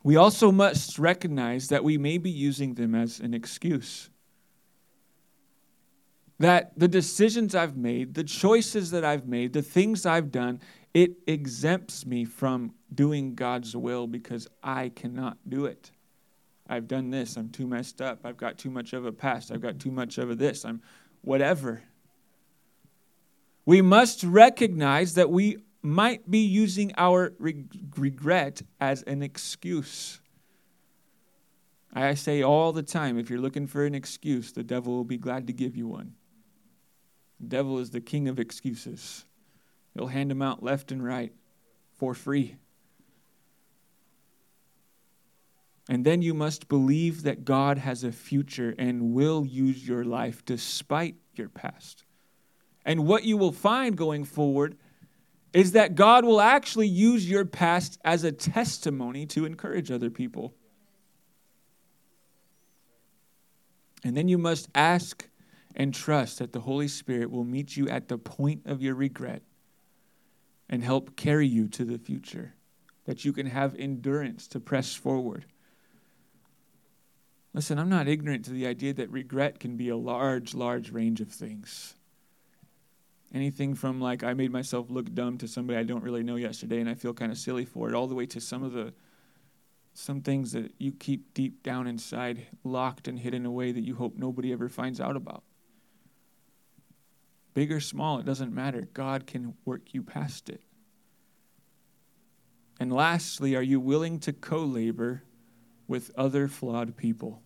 We 0.02 0.16
also 0.16 0.50
must 0.50 0.98
recognize 0.98 1.68
that 1.68 1.84
we 1.84 1.98
may 1.98 2.18
be 2.18 2.30
using 2.30 2.74
them 2.74 2.96
as 2.96 3.20
an 3.20 3.32
excuse. 3.32 4.10
That 6.40 6.72
the 6.76 6.88
decisions 6.88 7.54
I've 7.54 7.76
made, 7.76 8.14
the 8.14 8.24
choices 8.24 8.90
that 8.90 9.04
I've 9.04 9.26
made, 9.26 9.52
the 9.52 9.62
things 9.62 10.04
I've 10.04 10.32
done, 10.32 10.60
it 10.92 11.12
exempts 11.26 12.06
me 12.06 12.24
from 12.24 12.74
doing 12.92 13.34
God's 13.34 13.76
will 13.76 14.06
because 14.06 14.48
I 14.62 14.90
cannot 14.90 15.38
do 15.48 15.66
it. 15.66 15.90
I've 16.68 16.88
done 16.88 17.10
this. 17.10 17.36
I'm 17.36 17.50
too 17.50 17.66
messed 17.66 18.00
up. 18.00 18.20
I've 18.24 18.36
got 18.36 18.58
too 18.58 18.70
much 18.70 18.92
of 18.92 19.04
a 19.04 19.12
past. 19.12 19.52
I've 19.52 19.60
got 19.60 19.78
too 19.78 19.90
much 19.90 20.18
of 20.18 20.30
a 20.30 20.34
this. 20.34 20.64
I'm 20.64 20.82
whatever. 21.20 21.82
We 23.66 23.82
must 23.82 24.24
recognize 24.24 25.14
that 25.14 25.30
we 25.30 25.58
might 25.82 26.30
be 26.30 26.38
using 26.38 26.92
our 26.96 27.34
regret 27.38 28.62
as 28.80 29.02
an 29.02 29.22
excuse. 29.22 30.20
I 31.92 32.14
say 32.14 32.42
all 32.42 32.72
the 32.72 32.82
time 32.82 33.18
if 33.18 33.30
you're 33.30 33.40
looking 33.40 33.66
for 33.66 33.84
an 33.84 33.94
excuse, 33.94 34.52
the 34.52 34.64
devil 34.64 34.94
will 34.94 35.04
be 35.04 35.18
glad 35.18 35.46
to 35.46 35.52
give 35.52 35.76
you 35.76 35.86
one. 35.86 36.14
The 37.40 37.46
devil 37.46 37.78
is 37.78 37.90
the 37.90 38.00
king 38.00 38.28
of 38.28 38.38
excuses, 38.38 39.24
he'll 39.94 40.08
hand 40.08 40.30
them 40.30 40.42
out 40.42 40.62
left 40.62 40.92
and 40.92 41.04
right 41.04 41.32
for 41.96 42.14
free. 42.14 42.56
And 45.88 46.04
then 46.04 46.22
you 46.22 46.32
must 46.32 46.68
believe 46.68 47.24
that 47.24 47.44
God 47.44 47.76
has 47.78 48.04
a 48.04 48.12
future 48.12 48.74
and 48.78 49.12
will 49.12 49.44
use 49.44 49.86
your 49.86 50.04
life 50.04 50.42
despite 50.44 51.16
your 51.34 51.50
past. 51.50 52.04
And 52.86 53.06
what 53.06 53.24
you 53.24 53.36
will 53.36 53.52
find 53.52 53.96
going 53.96 54.24
forward 54.24 54.78
is 55.52 55.72
that 55.72 55.94
God 55.94 56.24
will 56.24 56.40
actually 56.40 56.88
use 56.88 57.28
your 57.28 57.44
past 57.44 57.98
as 58.04 58.24
a 58.24 58.32
testimony 58.32 59.26
to 59.26 59.44
encourage 59.44 59.90
other 59.90 60.10
people. 60.10 60.54
And 64.02 64.16
then 64.16 64.28
you 64.28 64.36
must 64.36 64.68
ask 64.74 65.28
and 65.74 65.92
trust 65.92 66.38
that 66.38 66.52
the 66.52 66.60
Holy 66.60 66.88
Spirit 66.88 67.30
will 67.30 67.44
meet 67.44 67.76
you 67.76 67.88
at 67.88 68.08
the 68.08 68.18
point 68.18 68.62
of 68.66 68.82
your 68.82 68.94
regret 68.94 69.42
and 70.68 70.82
help 70.82 71.16
carry 71.16 71.46
you 71.46 71.68
to 71.68 71.84
the 71.84 71.98
future, 71.98 72.54
that 73.04 73.24
you 73.24 73.32
can 73.32 73.46
have 73.46 73.74
endurance 73.76 74.46
to 74.48 74.60
press 74.60 74.94
forward. 74.94 75.46
Listen, 77.52 77.78
I'm 77.78 77.88
not 77.88 78.08
ignorant 78.08 78.44
to 78.46 78.50
the 78.50 78.66
idea 78.66 78.92
that 78.94 79.10
regret 79.10 79.60
can 79.60 79.76
be 79.76 79.88
a 79.88 79.96
large, 79.96 80.54
large 80.54 80.90
range 80.90 81.20
of 81.20 81.28
things. 81.28 81.94
Anything 83.32 83.74
from 83.74 84.00
like 84.00 84.22
I 84.22 84.34
made 84.34 84.52
myself 84.52 84.90
look 84.90 85.12
dumb 85.12 85.38
to 85.38 85.48
somebody 85.48 85.78
I 85.78 85.82
don't 85.82 86.02
really 86.02 86.22
know 86.22 86.36
yesterday 86.36 86.80
and 86.80 86.88
I 86.88 86.94
feel 86.94 87.14
kind 87.14 87.32
of 87.32 87.38
silly 87.38 87.64
for 87.64 87.88
it, 87.88 87.94
all 87.94 88.06
the 88.06 88.14
way 88.14 88.26
to 88.26 88.40
some 88.40 88.62
of 88.62 88.72
the 88.72 88.92
some 89.96 90.20
things 90.20 90.50
that 90.52 90.72
you 90.78 90.90
keep 90.90 91.32
deep 91.34 91.62
down 91.62 91.86
inside, 91.86 92.46
locked 92.64 93.06
and 93.06 93.16
hidden 93.16 93.46
away 93.46 93.70
that 93.70 93.84
you 93.84 93.94
hope 93.94 94.16
nobody 94.16 94.52
ever 94.52 94.68
finds 94.68 95.00
out 95.00 95.14
about. 95.14 95.44
Big 97.54 97.70
or 97.72 97.80
small, 97.80 98.18
it 98.18 98.26
doesn't 98.26 98.52
matter. 98.52 98.88
God 98.92 99.26
can 99.26 99.54
work 99.64 99.94
you 99.94 100.02
past 100.02 100.50
it. 100.50 100.60
And 102.80 102.92
lastly, 102.92 103.54
are 103.54 103.62
you 103.62 103.78
willing 103.78 104.18
to 104.20 104.32
co 104.32 104.58
labor 104.58 105.22
with 105.86 106.10
other 106.16 106.48
flawed 106.48 106.96
people? 106.96 107.40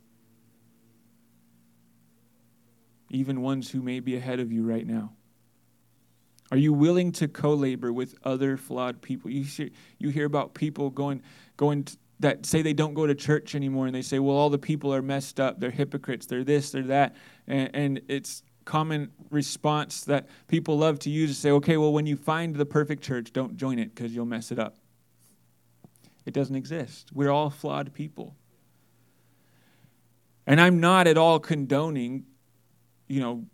Even 3.11 3.43
ones 3.43 3.71
who 3.71 3.83
may 3.83 4.01
be 4.01 4.17
ahead 4.17 4.41
of 4.41 4.51
you 4.51 4.65
right 4.65 4.87
now. 4.87 5.13
Are 6.51 6.57
you 6.57 6.73
willing 6.73 7.13
to 7.13 7.29
co-labor 7.29 7.93
with 7.93 8.15
other 8.25 8.57
flawed 8.57 9.03
people? 9.03 9.31
You 9.31 9.45
hear, 9.45 9.69
you 9.99 10.09
hear 10.09 10.25
about 10.25 10.55
people 10.55 10.91
going 10.91 11.23
going 11.57 11.85
to, 11.85 11.97
that 12.21 12.47
say 12.47 12.63
they 12.63 12.73
don't 12.73 12.95
go 12.95 13.07
to 13.07 13.15
church 13.15 13.55
anymore, 13.55 13.87
and 13.87 13.95
they 13.95 14.03
say, 14.03 14.19
"Well, 14.19 14.37
all 14.37 14.49
the 14.49 14.59
people 14.59 14.93
are 14.95 15.03
messed 15.03 15.41
up. 15.41 15.61
They're 15.61 15.71
hypocrites. 15.71 16.27
They're 16.27 16.45
this. 16.45 16.71
They're 16.71 16.83
that." 16.85 17.17
And, 17.47 17.71
and 17.75 18.01
it's 18.09 18.43
common 18.69 19.11
response 19.31 20.05
that 20.05 20.29
people 20.47 20.77
love 20.77 20.99
to 21.01 21.11
use 21.11 21.31
to 21.31 21.35
say, 21.35 21.51
"Okay, 21.51 21.79
well, 21.79 21.93
when 21.93 22.07
you 22.07 22.17
find 22.17 22.55
the 22.55 22.67
perfect 22.67 23.03
church, 23.03 23.33
don't 23.33 23.57
join 23.57 23.79
it 23.79 23.95
because 23.95 24.15
you'll 24.15 24.27
mess 24.27 24.53
it 24.53 24.59
up." 24.59 24.77
It 26.27 26.35
doesn't 26.35 26.55
exist. 26.55 27.11
We're 27.15 27.31
all 27.31 27.49
flawed 27.49 27.95
people. 27.95 28.37
And 30.47 30.61
I'm 30.61 30.81
not 30.81 31.07
at 31.07 31.17
all 31.17 31.41
condoning, 31.41 32.27
you 33.09 33.21
know. 33.21 33.47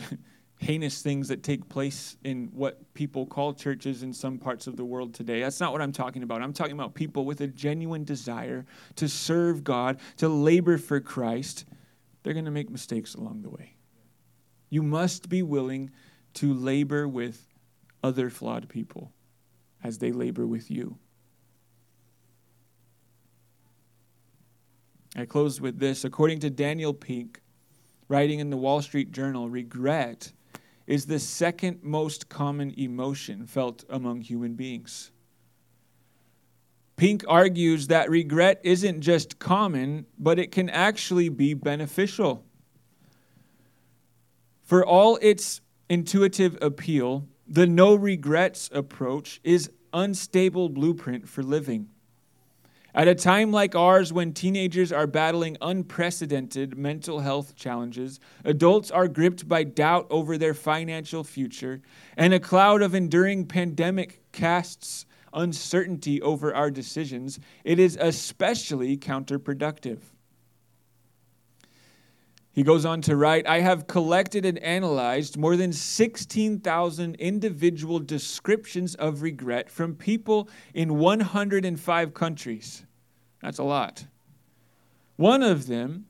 heinous 0.60 1.00
things 1.00 1.28
that 1.28 1.42
take 1.42 1.66
place 1.70 2.18
in 2.22 2.50
what 2.52 2.92
people 2.92 3.24
call 3.24 3.54
churches 3.54 4.02
in 4.02 4.12
some 4.12 4.36
parts 4.38 4.66
of 4.66 4.76
the 4.76 4.84
world 4.84 5.14
today. 5.14 5.40
That's 5.40 5.58
not 5.58 5.72
what 5.72 5.80
I'm 5.80 5.92
talking 5.92 6.22
about. 6.22 6.42
I'm 6.42 6.52
talking 6.52 6.74
about 6.74 6.94
people 6.94 7.24
with 7.24 7.40
a 7.40 7.46
genuine 7.46 8.04
desire 8.04 8.66
to 8.96 9.08
serve 9.08 9.64
God, 9.64 9.98
to 10.18 10.28
labor 10.28 10.76
for 10.76 11.00
Christ. 11.00 11.64
They're 12.22 12.34
going 12.34 12.44
to 12.44 12.50
make 12.50 12.68
mistakes 12.68 13.14
along 13.14 13.40
the 13.40 13.48
way. 13.48 13.76
You 14.70 14.82
must 14.82 15.28
be 15.28 15.42
willing 15.42 15.90
to 16.34 16.54
labor 16.54 17.06
with 17.06 17.46
other 18.02 18.30
flawed 18.30 18.68
people 18.68 19.12
as 19.82 19.98
they 19.98 20.12
labor 20.12 20.46
with 20.46 20.70
you. 20.70 20.96
I 25.16 25.24
close 25.24 25.60
with 25.60 25.78
this. 25.78 26.04
According 26.04 26.38
to 26.40 26.50
Daniel 26.50 26.94
Pink, 26.94 27.40
writing 28.08 28.38
in 28.38 28.50
the 28.50 28.56
Wall 28.56 28.80
Street 28.80 29.10
Journal, 29.12 29.50
regret 29.50 30.32
is 30.86 31.06
the 31.06 31.18
second 31.18 31.82
most 31.82 32.28
common 32.28 32.72
emotion 32.78 33.46
felt 33.46 33.84
among 33.90 34.20
human 34.20 34.54
beings. 34.54 35.10
Pink 36.96 37.24
argues 37.26 37.86
that 37.86 38.10
regret 38.10 38.60
isn't 38.62 39.00
just 39.00 39.38
common, 39.38 40.06
but 40.18 40.38
it 40.38 40.52
can 40.52 40.68
actually 40.68 41.28
be 41.28 41.54
beneficial. 41.54 42.44
For 44.70 44.86
all 44.86 45.18
its 45.20 45.62
intuitive 45.88 46.56
appeal, 46.62 47.26
the 47.44 47.66
no 47.66 47.96
regrets 47.96 48.70
approach 48.72 49.40
is 49.42 49.68
unstable 49.92 50.68
blueprint 50.68 51.28
for 51.28 51.42
living. 51.42 51.88
At 52.94 53.08
a 53.08 53.16
time 53.16 53.50
like 53.50 53.74
ours, 53.74 54.12
when 54.12 54.32
teenagers 54.32 54.92
are 54.92 55.08
battling 55.08 55.56
unprecedented 55.60 56.78
mental 56.78 57.18
health 57.18 57.56
challenges, 57.56 58.20
adults 58.44 58.92
are 58.92 59.08
gripped 59.08 59.48
by 59.48 59.64
doubt 59.64 60.06
over 60.08 60.38
their 60.38 60.54
financial 60.54 61.24
future, 61.24 61.82
and 62.16 62.32
a 62.32 62.38
cloud 62.38 62.80
of 62.80 62.94
enduring 62.94 63.46
pandemic 63.46 64.22
casts 64.30 65.04
uncertainty 65.32 66.22
over 66.22 66.54
our 66.54 66.70
decisions, 66.70 67.40
it 67.64 67.80
is 67.80 67.98
especially 68.00 68.96
counterproductive. 68.96 69.98
He 72.52 72.64
goes 72.64 72.84
on 72.84 73.00
to 73.02 73.16
write 73.16 73.46
I 73.46 73.60
have 73.60 73.86
collected 73.86 74.44
and 74.44 74.58
analyzed 74.58 75.36
more 75.36 75.56
than 75.56 75.72
16,000 75.72 77.14
individual 77.16 78.00
descriptions 78.00 78.94
of 78.96 79.22
regret 79.22 79.70
from 79.70 79.94
people 79.94 80.48
in 80.74 80.98
105 80.98 82.14
countries. 82.14 82.84
That's 83.40 83.58
a 83.58 83.64
lot. 83.64 84.06
One 85.16 85.42
of 85.42 85.66
them 85.68 86.06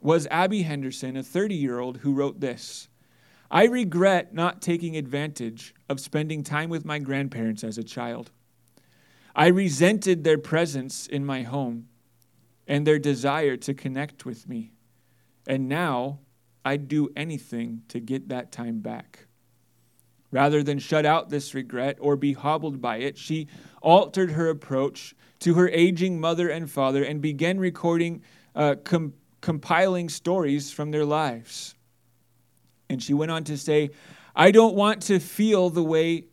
was 0.00 0.26
Abby 0.30 0.62
Henderson, 0.62 1.16
a 1.16 1.22
30 1.22 1.54
year 1.54 1.78
old, 1.78 1.98
who 1.98 2.14
wrote 2.14 2.40
this 2.40 2.88
I 3.50 3.64
regret 3.64 4.34
not 4.34 4.60
taking 4.60 4.96
advantage 4.96 5.74
of 5.88 6.00
spending 6.00 6.42
time 6.42 6.68
with 6.68 6.84
my 6.84 6.98
grandparents 6.98 7.64
as 7.64 7.78
a 7.78 7.84
child. 7.84 8.30
I 9.34 9.46
resented 9.46 10.22
their 10.22 10.36
presence 10.36 11.06
in 11.06 11.24
my 11.24 11.42
home 11.42 11.88
and 12.66 12.86
their 12.86 12.98
desire 12.98 13.56
to 13.56 13.72
connect 13.72 14.26
with 14.26 14.46
me. 14.48 14.72
And 15.48 15.68
now 15.68 16.20
I'd 16.64 16.86
do 16.86 17.08
anything 17.16 17.82
to 17.88 17.98
get 17.98 18.28
that 18.28 18.52
time 18.52 18.80
back. 18.80 19.26
Rather 20.30 20.62
than 20.62 20.78
shut 20.78 21.06
out 21.06 21.30
this 21.30 21.54
regret 21.54 21.96
or 22.00 22.14
be 22.14 22.34
hobbled 22.34 22.82
by 22.82 22.98
it, 22.98 23.16
she 23.16 23.48
altered 23.80 24.32
her 24.32 24.50
approach 24.50 25.14
to 25.40 25.54
her 25.54 25.70
aging 25.70 26.20
mother 26.20 26.50
and 26.50 26.70
father 26.70 27.02
and 27.02 27.22
began 27.22 27.58
recording, 27.58 28.22
uh, 28.54 28.74
com- 28.84 29.14
compiling 29.40 30.10
stories 30.10 30.70
from 30.70 30.90
their 30.90 31.06
lives. 31.06 31.74
And 32.90 33.02
she 33.02 33.14
went 33.14 33.30
on 33.30 33.44
to 33.44 33.56
say, 33.56 33.90
I 34.36 34.50
don't 34.50 34.74
want 34.74 35.02
to 35.04 35.18
feel 35.18 35.70
the 35.70 35.82
way 35.82 36.26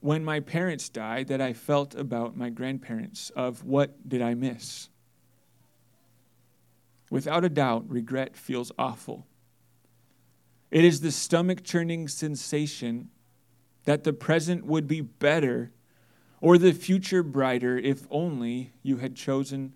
when 0.00 0.24
my 0.24 0.40
parents 0.40 0.88
died 0.88 1.28
that 1.28 1.40
I 1.40 1.52
felt 1.52 1.94
about 1.94 2.36
my 2.36 2.50
grandparents 2.50 3.30
of 3.30 3.64
what 3.64 4.08
did 4.08 4.22
I 4.22 4.34
miss? 4.34 4.88
Without 7.10 7.44
a 7.44 7.48
doubt, 7.48 7.84
regret 7.88 8.36
feels 8.36 8.72
awful. 8.78 9.26
It 10.70 10.84
is 10.84 11.00
the 11.00 11.10
stomach 11.10 11.64
churning 11.64 12.08
sensation 12.08 13.10
that 13.84 14.04
the 14.04 14.12
present 14.12 14.64
would 14.64 14.86
be 14.86 15.00
better 15.00 15.72
or 16.40 16.56
the 16.56 16.72
future 16.72 17.22
brighter 17.22 17.76
if 17.76 18.06
only 18.10 18.72
you 18.82 18.98
had 18.98 19.16
chosen 19.16 19.74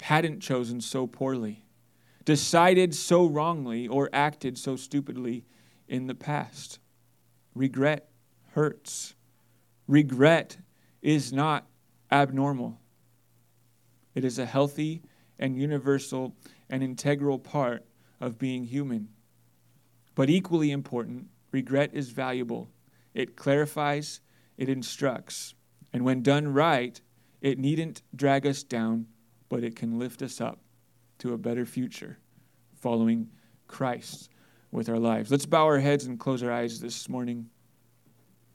hadn't 0.00 0.40
chosen 0.40 0.80
so 0.80 1.06
poorly 1.06 1.62
decided 2.24 2.94
so 2.94 3.26
wrongly 3.26 3.88
or 3.88 4.08
acted 4.12 4.56
so 4.58 4.76
stupidly 4.76 5.44
in 5.88 6.06
the 6.06 6.14
past. 6.14 6.78
Regret 7.54 8.08
hurts. 8.52 9.14
Regret 9.88 10.56
is 11.02 11.32
not 11.32 11.66
abnormal. 12.12 12.78
It 14.14 14.24
is 14.24 14.38
a 14.38 14.46
healthy 14.46 15.02
and 15.38 15.56
universal 15.56 16.34
and 16.70 16.82
integral 16.82 17.38
part 17.38 17.84
of 18.20 18.38
being 18.38 18.64
human. 18.64 19.08
But 20.14 20.30
equally 20.30 20.70
important, 20.70 21.26
regret 21.52 21.90
is 21.92 22.10
valuable. 22.10 22.70
It 23.12 23.36
clarifies, 23.36 24.20
it 24.56 24.68
instructs, 24.68 25.54
and 25.92 26.04
when 26.04 26.22
done 26.22 26.48
right, 26.48 27.00
it 27.40 27.58
needn't 27.58 28.02
drag 28.14 28.46
us 28.46 28.62
down, 28.62 29.06
but 29.48 29.64
it 29.64 29.76
can 29.76 29.98
lift 29.98 30.22
us 30.22 30.40
up 30.40 30.60
to 31.18 31.34
a 31.34 31.38
better 31.38 31.66
future 31.66 32.18
following 32.74 33.28
Christ 33.66 34.30
with 34.70 34.88
our 34.88 34.98
lives. 34.98 35.30
Let's 35.30 35.46
bow 35.46 35.64
our 35.64 35.78
heads 35.78 36.06
and 36.06 36.18
close 36.18 36.42
our 36.42 36.52
eyes 36.52 36.80
this 36.80 37.08
morning. 37.08 37.50